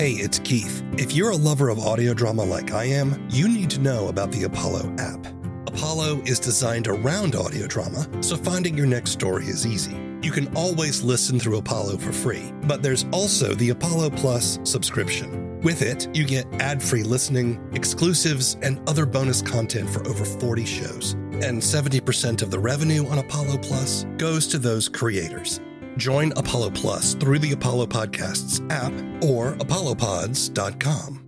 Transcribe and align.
Hey, 0.00 0.12
it's 0.12 0.38
Keith. 0.38 0.82
If 0.94 1.12
you're 1.12 1.32
a 1.32 1.36
lover 1.36 1.68
of 1.68 1.78
audio 1.78 2.14
drama 2.14 2.42
like 2.42 2.72
I 2.72 2.84
am, 2.84 3.22
you 3.28 3.46
need 3.50 3.68
to 3.68 3.80
know 3.80 4.08
about 4.08 4.32
the 4.32 4.44
Apollo 4.44 4.94
app. 4.96 5.26
Apollo 5.66 6.22
is 6.24 6.40
designed 6.40 6.88
around 6.88 7.34
audio 7.34 7.66
drama, 7.66 8.08
so 8.22 8.34
finding 8.38 8.78
your 8.78 8.86
next 8.86 9.10
story 9.10 9.44
is 9.44 9.66
easy. 9.66 9.94
You 10.22 10.30
can 10.30 10.56
always 10.56 11.02
listen 11.02 11.38
through 11.38 11.58
Apollo 11.58 11.98
for 11.98 12.12
free, 12.12 12.50
but 12.62 12.82
there's 12.82 13.04
also 13.12 13.54
the 13.56 13.68
Apollo 13.68 14.12
Plus 14.12 14.58
subscription. 14.64 15.60
With 15.60 15.82
it, 15.82 16.08
you 16.16 16.24
get 16.24 16.46
ad 16.62 16.82
free 16.82 17.02
listening, 17.02 17.60
exclusives, 17.74 18.56
and 18.62 18.80
other 18.88 19.04
bonus 19.04 19.42
content 19.42 19.90
for 19.90 20.00
over 20.08 20.24
40 20.24 20.64
shows. 20.64 21.12
And 21.42 21.60
70% 21.60 22.40
of 22.40 22.50
the 22.50 22.58
revenue 22.58 23.06
on 23.08 23.18
Apollo 23.18 23.58
Plus 23.58 24.06
goes 24.16 24.46
to 24.46 24.58
those 24.58 24.88
creators. 24.88 25.60
Join 25.96 26.32
Apollo 26.36 26.70
Plus 26.70 27.14
through 27.14 27.40
the 27.40 27.52
Apollo 27.52 27.86
Podcasts 27.86 28.60
app 28.70 28.92
or 29.24 29.54
apollopods.com. 29.60 31.26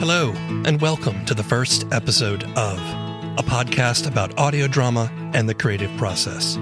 Hello, 0.00 0.32
and 0.66 0.80
welcome 0.80 1.24
to 1.26 1.34
the 1.34 1.42
first 1.42 1.86
episode 1.92 2.44
of 2.56 2.78
a 3.38 3.42
podcast 3.42 4.08
about 4.08 4.36
audio 4.38 4.66
drama 4.66 5.10
and 5.34 5.48
the 5.48 5.54
creative 5.54 5.94
process. 5.96 6.56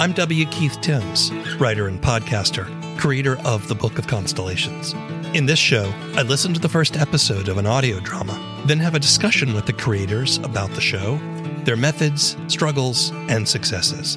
I'm 0.00 0.12
W. 0.12 0.46
Keith 0.46 0.80
Timms, 0.80 1.32
writer 1.58 1.86
and 1.88 2.00
podcaster, 2.00 2.66
creator 2.98 3.36
of 3.44 3.68
the 3.68 3.74
Book 3.74 3.98
of 3.98 4.06
Constellations. 4.06 4.94
In 5.34 5.44
this 5.44 5.58
show, 5.58 5.92
I 6.14 6.22
listen 6.22 6.54
to 6.54 6.60
the 6.60 6.70
first 6.70 6.96
episode 6.96 7.48
of 7.48 7.58
an 7.58 7.66
audio 7.66 8.00
drama, 8.00 8.62
then 8.64 8.78
have 8.78 8.94
a 8.94 8.98
discussion 8.98 9.52
with 9.52 9.66
the 9.66 9.74
creators 9.74 10.38
about 10.38 10.70
the 10.70 10.80
show, 10.80 11.20
their 11.64 11.76
methods, 11.76 12.34
struggles, 12.46 13.10
and 13.28 13.46
successes. 13.46 14.16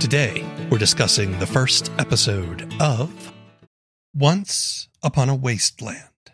Today, 0.00 0.42
we're 0.70 0.78
discussing 0.78 1.38
the 1.38 1.46
first 1.46 1.92
episode 1.98 2.72
of 2.80 3.30
Once 4.14 4.88
Upon 5.02 5.28
a 5.28 5.34
Wasteland. 5.34 6.32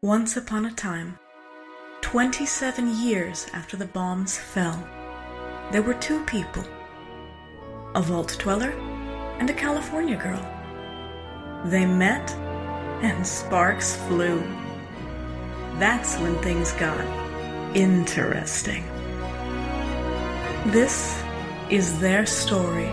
Once 0.00 0.36
upon 0.36 0.64
a 0.64 0.72
time, 0.72 1.18
27 2.02 3.02
years 3.02 3.48
after 3.52 3.76
the 3.76 3.86
bombs 3.86 4.38
fell, 4.38 4.80
there 5.72 5.82
were 5.82 5.94
two 5.94 6.24
people 6.24 6.64
a 7.96 8.00
vault 8.00 8.36
dweller 8.38 8.70
and 9.40 9.50
a 9.50 9.54
California 9.54 10.16
girl. 10.16 10.46
They 11.64 11.84
met 11.84 12.32
and 13.02 13.26
sparks 13.26 13.96
flew. 13.96 14.42
That's 15.78 16.16
when 16.18 16.36
things 16.38 16.72
got 16.72 17.04
interesting. 17.74 18.84
This 20.66 21.22
is 21.70 21.98
their 22.00 22.26
story. 22.26 22.90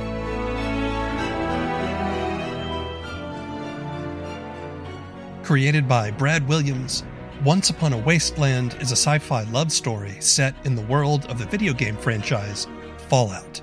Created 5.43 5.87
by 5.87 6.11
Brad 6.11 6.47
Williams, 6.47 7.03
Once 7.43 7.69
Upon 7.69 7.93
a 7.93 7.97
Wasteland 7.97 8.75
is 8.81 8.91
a 8.91 8.95
sci 8.95 9.17
fi 9.19 9.43
love 9.43 9.71
story 9.71 10.17
set 10.19 10.53
in 10.65 10.75
the 10.75 10.81
world 10.83 11.25
of 11.27 11.39
the 11.39 11.45
video 11.45 11.73
game 11.73 11.95
franchise 11.97 12.67
Fallout, 13.07 13.61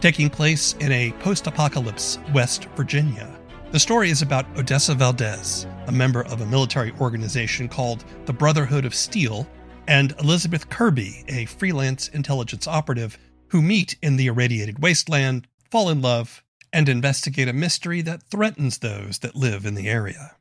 taking 0.00 0.28
place 0.28 0.74
in 0.80 0.92
a 0.92 1.12
post 1.20 1.46
apocalypse 1.46 2.18
West 2.34 2.66
Virginia. 2.76 3.33
The 3.74 3.80
story 3.80 4.10
is 4.10 4.22
about 4.22 4.46
Odessa 4.56 4.94
Valdez, 4.94 5.66
a 5.88 5.90
member 5.90 6.24
of 6.26 6.40
a 6.40 6.46
military 6.46 6.92
organization 7.00 7.68
called 7.68 8.04
the 8.24 8.32
Brotherhood 8.32 8.84
of 8.84 8.94
Steel, 8.94 9.48
and 9.88 10.14
Elizabeth 10.20 10.70
Kirby, 10.70 11.24
a 11.26 11.46
freelance 11.46 12.06
intelligence 12.06 12.68
operative, 12.68 13.18
who 13.48 13.60
meet 13.60 13.96
in 14.00 14.14
the 14.14 14.28
irradiated 14.28 14.80
wasteland, 14.80 15.48
fall 15.72 15.90
in 15.90 16.00
love, 16.00 16.44
and 16.72 16.88
investigate 16.88 17.48
a 17.48 17.52
mystery 17.52 18.00
that 18.02 18.22
threatens 18.22 18.78
those 18.78 19.18
that 19.18 19.34
live 19.34 19.66
in 19.66 19.74
the 19.74 19.88
area. 19.88 20.36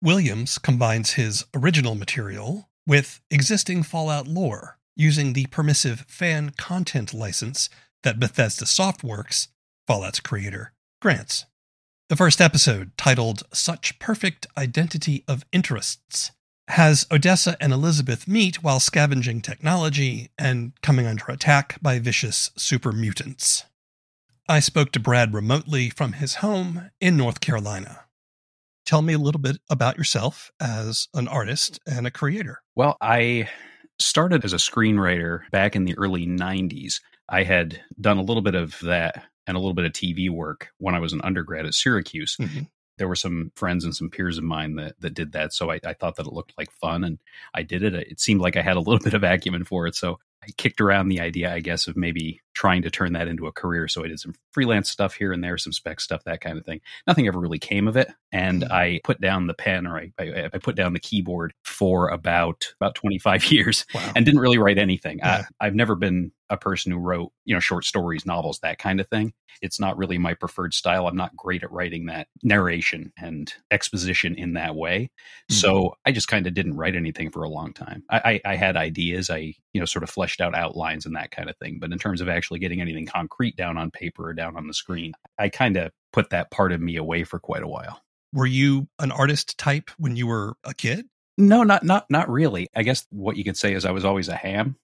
Williams 0.00 0.56
combines 0.56 1.12
his 1.12 1.44
original 1.54 1.94
material 1.94 2.70
with 2.86 3.20
existing 3.30 3.82
Fallout 3.82 4.26
lore 4.26 4.78
using 4.96 5.34
the 5.34 5.44
permissive 5.48 6.06
fan 6.08 6.52
content 6.56 7.12
license 7.12 7.68
that 8.02 8.18
Bethesda 8.18 8.64
Softworks, 8.64 9.48
Fallout's 9.86 10.20
creator, 10.20 10.72
grants. 11.02 11.44
The 12.08 12.16
first 12.16 12.40
episode, 12.40 12.92
titled 12.96 13.42
Such 13.52 13.98
Perfect 13.98 14.46
Identity 14.56 15.24
of 15.28 15.44
Interests, 15.52 16.30
has 16.68 17.06
Odessa 17.10 17.54
and 17.60 17.70
Elizabeth 17.70 18.26
meet 18.26 18.62
while 18.62 18.80
scavenging 18.80 19.42
technology 19.42 20.30
and 20.38 20.72
coming 20.80 21.06
under 21.06 21.26
attack 21.26 21.76
by 21.82 21.98
vicious 21.98 22.50
super 22.56 22.92
mutants. 22.92 23.66
I 24.48 24.60
spoke 24.60 24.90
to 24.92 25.00
Brad 25.00 25.34
remotely 25.34 25.90
from 25.90 26.14
his 26.14 26.36
home 26.36 26.88
in 26.98 27.18
North 27.18 27.40
Carolina. 27.40 28.06
Tell 28.86 29.02
me 29.02 29.12
a 29.12 29.18
little 29.18 29.42
bit 29.42 29.58
about 29.68 29.98
yourself 29.98 30.50
as 30.58 31.08
an 31.12 31.28
artist 31.28 31.78
and 31.86 32.06
a 32.06 32.10
creator. 32.10 32.62
Well, 32.74 32.96
I 33.02 33.50
started 33.98 34.46
as 34.46 34.54
a 34.54 34.56
screenwriter 34.56 35.40
back 35.50 35.76
in 35.76 35.84
the 35.84 35.98
early 35.98 36.26
90s. 36.26 37.02
I 37.28 37.42
had 37.42 37.82
done 38.00 38.16
a 38.16 38.22
little 38.22 38.40
bit 38.40 38.54
of 38.54 38.78
that 38.80 39.24
and 39.48 39.56
a 39.56 39.60
little 39.60 39.74
bit 39.74 39.86
of 39.86 39.92
TV 39.92 40.30
work 40.30 40.68
when 40.78 40.94
I 40.94 41.00
was 41.00 41.12
an 41.12 41.22
undergrad 41.24 41.66
at 41.66 41.74
Syracuse. 41.74 42.36
Mm-hmm. 42.36 42.64
There 42.98 43.08
were 43.08 43.16
some 43.16 43.50
friends 43.56 43.84
and 43.84 43.94
some 43.94 44.10
peers 44.10 44.38
of 44.38 44.44
mine 44.44 44.76
that, 44.76 45.00
that 45.00 45.14
did 45.14 45.32
that. 45.32 45.52
So 45.52 45.70
I, 45.70 45.80
I 45.84 45.94
thought 45.94 46.16
that 46.16 46.26
it 46.26 46.32
looked 46.32 46.52
like 46.58 46.70
fun 46.70 47.04
and 47.04 47.18
I 47.54 47.62
did 47.62 47.82
it. 47.82 47.94
It 47.94 48.20
seemed 48.20 48.40
like 48.40 48.56
I 48.56 48.62
had 48.62 48.76
a 48.76 48.80
little 48.80 48.98
bit 49.02 49.14
of 49.14 49.24
acumen 49.24 49.64
for 49.64 49.86
it. 49.86 49.94
So 49.94 50.18
I 50.42 50.48
kicked 50.56 50.80
around 50.80 51.08
the 51.08 51.20
idea, 51.20 51.52
I 51.52 51.60
guess, 51.60 51.88
of 51.88 51.96
maybe 51.96 52.40
trying 52.54 52.82
to 52.82 52.90
turn 52.90 53.14
that 53.14 53.28
into 53.28 53.46
a 53.46 53.52
career. 53.52 53.88
So 53.88 54.04
I 54.04 54.08
did 54.08 54.20
some 54.20 54.34
freelance 54.52 54.88
stuff 54.88 55.14
here 55.14 55.32
and 55.32 55.42
there, 55.42 55.58
some 55.58 55.72
spec 55.72 56.00
stuff, 56.00 56.24
that 56.24 56.40
kind 56.40 56.58
of 56.58 56.64
thing. 56.64 56.80
Nothing 57.06 57.26
ever 57.26 57.40
really 57.40 57.58
came 57.58 57.88
of 57.88 57.96
it, 57.96 58.08
and 58.30 58.62
mm-hmm. 58.62 58.72
I 58.72 59.00
put 59.02 59.20
down 59.20 59.46
the 59.46 59.54
pen 59.54 59.86
or 59.86 59.98
I, 59.98 60.12
I, 60.18 60.50
I, 60.52 60.58
put 60.58 60.76
down 60.76 60.92
the 60.92 61.00
keyboard 61.00 61.54
for 61.64 62.08
about 62.08 62.72
about 62.80 62.94
twenty 62.94 63.18
five 63.18 63.44
years, 63.52 63.84
wow. 63.92 64.12
and 64.14 64.24
didn't 64.24 64.40
really 64.40 64.58
write 64.58 64.78
anything. 64.78 65.18
Yeah. 65.18 65.44
I, 65.60 65.66
I've 65.66 65.74
never 65.74 65.96
been 65.96 66.30
a 66.50 66.56
person 66.56 66.92
who 66.92 66.98
wrote 66.98 67.32
you 67.44 67.54
know 67.54 67.60
short 67.60 67.84
stories, 67.84 68.26
novels, 68.26 68.60
that 68.60 68.78
kind 68.78 69.00
of 69.00 69.08
thing. 69.08 69.32
It's 69.60 69.80
not 69.80 69.96
really 69.96 70.18
my 70.18 70.34
preferred 70.34 70.74
style. 70.74 71.06
I'm 71.06 71.16
not 71.16 71.36
great 71.36 71.62
at 71.62 71.72
writing 71.72 72.06
that 72.06 72.28
narration 72.42 73.12
and 73.18 73.52
exposition 73.70 74.36
in 74.36 74.52
that 74.52 74.76
way. 74.76 75.10
Mm-hmm. 75.50 75.54
So 75.54 75.94
I 76.06 76.12
just 76.12 76.28
kind 76.28 76.46
of 76.46 76.54
didn't 76.54 76.76
write 76.76 76.94
anything 76.94 77.30
for 77.30 77.42
a 77.42 77.48
long 77.48 77.72
time. 77.72 78.04
I, 78.08 78.40
I, 78.44 78.52
I 78.52 78.56
had 78.56 78.76
ideas. 78.76 79.30
I 79.30 79.54
you 79.72 79.80
know 79.80 79.84
sort 79.84 80.02
of 80.02 80.10
fleshed 80.10 80.40
out 80.40 80.54
outlines 80.54 81.06
and 81.06 81.16
that 81.16 81.30
kind 81.30 81.50
of 81.50 81.56
thing. 81.56 81.78
But 81.80 81.92
in 81.92 81.98
terms 81.98 82.20
of 82.20 82.28
actually 82.28 82.60
getting 82.60 82.80
anything 82.80 83.06
concrete 83.06 83.56
down 83.56 83.76
on 83.76 83.90
paper 83.90 84.28
or 84.28 84.34
down 84.34 84.56
on 84.56 84.66
the 84.66 84.74
screen, 84.74 85.12
I 85.38 85.48
kind 85.48 85.76
of 85.76 85.90
put 86.12 86.30
that 86.30 86.50
part 86.50 86.72
of 86.72 86.80
me 86.80 86.96
away 86.96 87.24
for 87.24 87.38
quite 87.38 87.62
a 87.62 87.68
while. 87.68 88.00
Were 88.32 88.46
you 88.46 88.88
an 88.98 89.10
artist 89.10 89.56
type 89.58 89.90
when 89.98 90.16
you 90.16 90.26
were 90.26 90.54
a 90.64 90.74
kid? 90.74 91.06
No, 91.38 91.62
not 91.62 91.84
not 91.84 92.06
not 92.10 92.28
really. 92.28 92.68
I 92.74 92.82
guess 92.82 93.06
what 93.10 93.36
you 93.36 93.44
could 93.44 93.56
say 93.56 93.72
is 93.72 93.84
I 93.84 93.92
was 93.92 94.04
always 94.04 94.28
a 94.28 94.34
ham. 94.34 94.76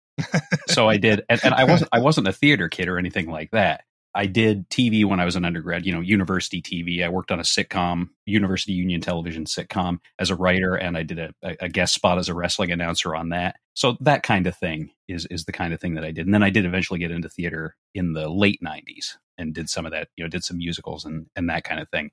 So 0.69 0.89
I 0.89 0.97
did, 0.97 1.23
and, 1.29 1.41
and 1.45 1.55
I 1.55 1.65
wasn't 1.65 1.91
I 1.93 2.01
wasn't 2.01 2.29
a 2.29 2.33
theater 2.33 2.69
kid 2.69 2.89
or 2.89 2.99
anything 2.99 3.29
like 3.31 3.51
that. 3.51 3.85
I 4.15 4.27
did 4.27 4.71
TV 4.71 5.05
when 5.05 5.19
I 5.19 5.25
was 5.25 5.35
an 5.35 5.45
undergrad, 5.45 5.85
you 5.85 5.93
know, 5.93 6.01
university 6.01 6.63
TV. 6.63 7.05
I 7.05 7.09
worked 7.09 7.33
on 7.33 7.41
a 7.41 7.43
sitcom, 7.43 8.11
University 8.27 8.73
Union 8.73 9.01
Television 9.01 9.45
sitcom 9.45 9.99
as 10.21 10.31
a 10.31 10.37
writer, 10.37 10.77
and 10.77 10.97
I 10.97 11.03
did 11.03 11.19
a, 11.19 11.35
a, 11.43 11.69
guest 11.69 11.95
spot 11.95 12.19
as 12.19 12.29
a 12.29 12.35
wrestling 12.35 12.71
announcer 12.71 13.17
on 13.17 13.31
that. 13.31 13.57
So 13.75 13.97
that 14.01 14.23
kind 14.23 14.47
of 14.47 14.57
thing 14.57 14.93
is 15.09 15.27
is 15.27 15.47
the 15.47 15.53
kind 15.53 15.75
of 15.75 15.81
thing 15.81 15.95
that 15.95 16.05
I 16.05 16.13
did. 16.13 16.27
And 16.27 16.35
then 16.35 16.45
I 16.45 16.51
did 16.51 16.65
eventually 16.65 17.01
get 17.01 17.11
into 17.11 17.29
theater 17.29 17.75
in 17.93 18.13
the 18.13 18.29
late 18.29 18.61
'90s 18.65 19.17
and 19.37 19.53
did 19.53 19.69
some 19.69 19.85
of 19.85 19.91
that, 19.91 20.09
you 20.17 20.23
know, 20.23 20.29
did 20.29 20.45
some 20.45 20.59
musicals 20.59 21.05
and 21.05 21.27
and 21.35 21.51
that 21.51 21.65
kind 21.65 21.81
of 21.81 21.89
thing. 21.89 22.13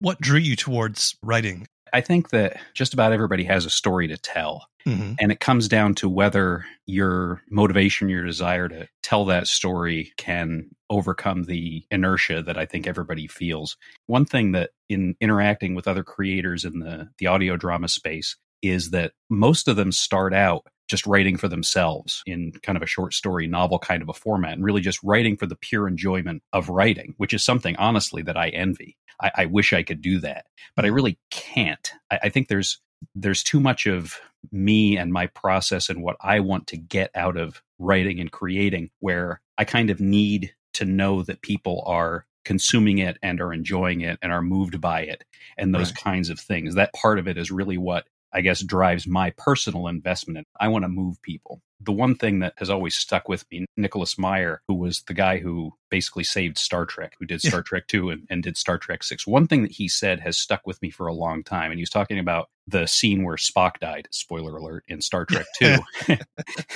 What 0.00 0.20
drew 0.20 0.38
you 0.38 0.56
towards 0.56 1.16
writing? 1.22 1.66
I 1.92 2.00
think 2.00 2.30
that 2.30 2.58
just 2.74 2.94
about 2.94 3.12
everybody 3.12 3.44
has 3.44 3.64
a 3.64 3.70
story 3.70 4.08
to 4.08 4.16
tell. 4.16 4.66
Mm-hmm. 4.86 5.14
And 5.20 5.30
it 5.30 5.40
comes 5.40 5.68
down 5.68 5.94
to 5.96 6.08
whether 6.08 6.64
your 6.86 7.42
motivation, 7.50 8.08
your 8.08 8.24
desire 8.24 8.68
to 8.68 8.88
tell 9.02 9.26
that 9.26 9.46
story 9.46 10.12
can 10.16 10.70
overcome 10.88 11.44
the 11.44 11.84
inertia 11.90 12.42
that 12.42 12.56
I 12.56 12.66
think 12.66 12.86
everybody 12.86 13.26
feels. 13.26 13.76
One 14.06 14.24
thing 14.24 14.52
that 14.52 14.70
in 14.88 15.16
interacting 15.20 15.74
with 15.74 15.86
other 15.86 16.02
creators 16.02 16.64
in 16.64 16.78
the, 16.78 17.10
the 17.18 17.26
audio 17.26 17.56
drama 17.56 17.88
space 17.88 18.36
is 18.62 18.90
that 18.90 19.12
most 19.28 19.68
of 19.68 19.76
them 19.76 19.92
start 19.92 20.34
out 20.34 20.66
just 20.90 21.06
writing 21.06 21.36
for 21.36 21.48
themselves 21.48 22.22
in 22.26 22.52
kind 22.62 22.76
of 22.76 22.82
a 22.82 22.86
short 22.86 23.14
story 23.14 23.46
novel 23.46 23.78
kind 23.78 24.02
of 24.02 24.08
a 24.08 24.12
format 24.12 24.52
and 24.52 24.64
really 24.64 24.80
just 24.80 25.02
writing 25.02 25.36
for 25.36 25.46
the 25.46 25.56
pure 25.56 25.86
enjoyment 25.86 26.42
of 26.52 26.68
writing, 26.68 27.14
which 27.16 27.32
is 27.32 27.44
something 27.44 27.76
honestly 27.76 28.22
that 28.22 28.36
I 28.36 28.48
envy. 28.48 28.96
I, 29.22 29.30
I 29.36 29.46
wish 29.46 29.72
I 29.72 29.84
could 29.84 30.02
do 30.02 30.18
that, 30.20 30.46
but 30.74 30.84
I 30.84 30.88
really 30.88 31.18
can't. 31.30 31.92
I, 32.10 32.18
I 32.24 32.28
think 32.28 32.48
there's 32.48 32.78
there's 33.14 33.42
too 33.42 33.60
much 33.60 33.86
of 33.86 34.20
me 34.52 34.98
and 34.98 35.12
my 35.12 35.26
process 35.28 35.88
and 35.88 36.02
what 36.02 36.16
I 36.20 36.40
want 36.40 36.66
to 36.68 36.76
get 36.76 37.10
out 37.14 37.38
of 37.38 37.62
writing 37.78 38.20
and 38.20 38.30
creating 38.30 38.90
where 38.98 39.40
I 39.56 39.64
kind 39.64 39.88
of 39.88 40.00
need 40.00 40.52
to 40.74 40.84
know 40.84 41.22
that 41.22 41.40
people 41.40 41.82
are 41.86 42.26
consuming 42.44 42.98
it 42.98 43.16
and 43.22 43.40
are 43.40 43.52
enjoying 43.52 44.00
it 44.00 44.18
and 44.22 44.32
are 44.32 44.42
moved 44.42 44.80
by 44.80 45.02
it 45.02 45.24
and 45.56 45.74
those 45.74 45.90
right. 45.90 46.02
kinds 46.02 46.30
of 46.30 46.40
things. 46.40 46.74
That 46.74 46.92
part 46.92 47.18
of 47.18 47.28
it 47.28 47.38
is 47.38 47.50
really 47.50 47.78
what 47.78 48.06
I 48.32 48.40
guess 48.40 48.62
drives 48.62 49.06
my 49.06 49.30
personal 49.36 49.88
investment. 49.88 50.46
I 50.58 50.68
want 50.68 50.84
to 50.84 50.88
move 50.88 51.20
people. 51.22 51.62
the 51.82 51.92
one 51.92 52.14
thing 52.14 52.40
that 52.40 52.52
has 52.58 52.68
always 52.68 52.94
stuck 52.94 53.26
with 53.26 53.44
me, 53.50 53.64
Nicholas 53.76 54.18
Meyer, 54.18 54.60
who 54.68 54.74
was 54.74 55.02
the 55.02 55.14
guy 55.14 55.38
who 55.38 55.72
basically 55.90 56.24
saved 56.24 56.58
Star 56.58 56.84
Trek, 56.84 57.14
who 57.18 57.24
did 57.24 57.40
Star. 57.40 57.62
Trek 57.62 57.86
2 57.88 58.10
and, 58.10 58.26
and, 58.28 58.42
did 58.42 58.56
Star 58.58 58.78
Trek 58.78 59.02
6. 59.02 59.26
One 59.26 59.46
thing 59.46 59.62
that 59.62 59.72
he 59.72 59.88
said 59.88 60.20
has 60.20 60.36
stuck 60.36 60.66
with 60.66 60.80
me 60.82 60.90
for 60.90 61.06
a 61.06 61.14
long 61.14 61.42
time. 61.42 61.70
And 61.70 61.78
he 61.78 61.82
was 61.82 61.90
talking 61.90 62.18
about 62.18 62.50
the 62.66 62.86
scene 62.86 63.24
where 63.24 63.36
Spock 63.36 63.78
died, 63.80 64.08
spoiler 64.10 64.56
alert, 64.56 64.84
in 64.88 65.00
Star 65.00 65.24
Trek 65.24 65.46
2. 65.58 65.76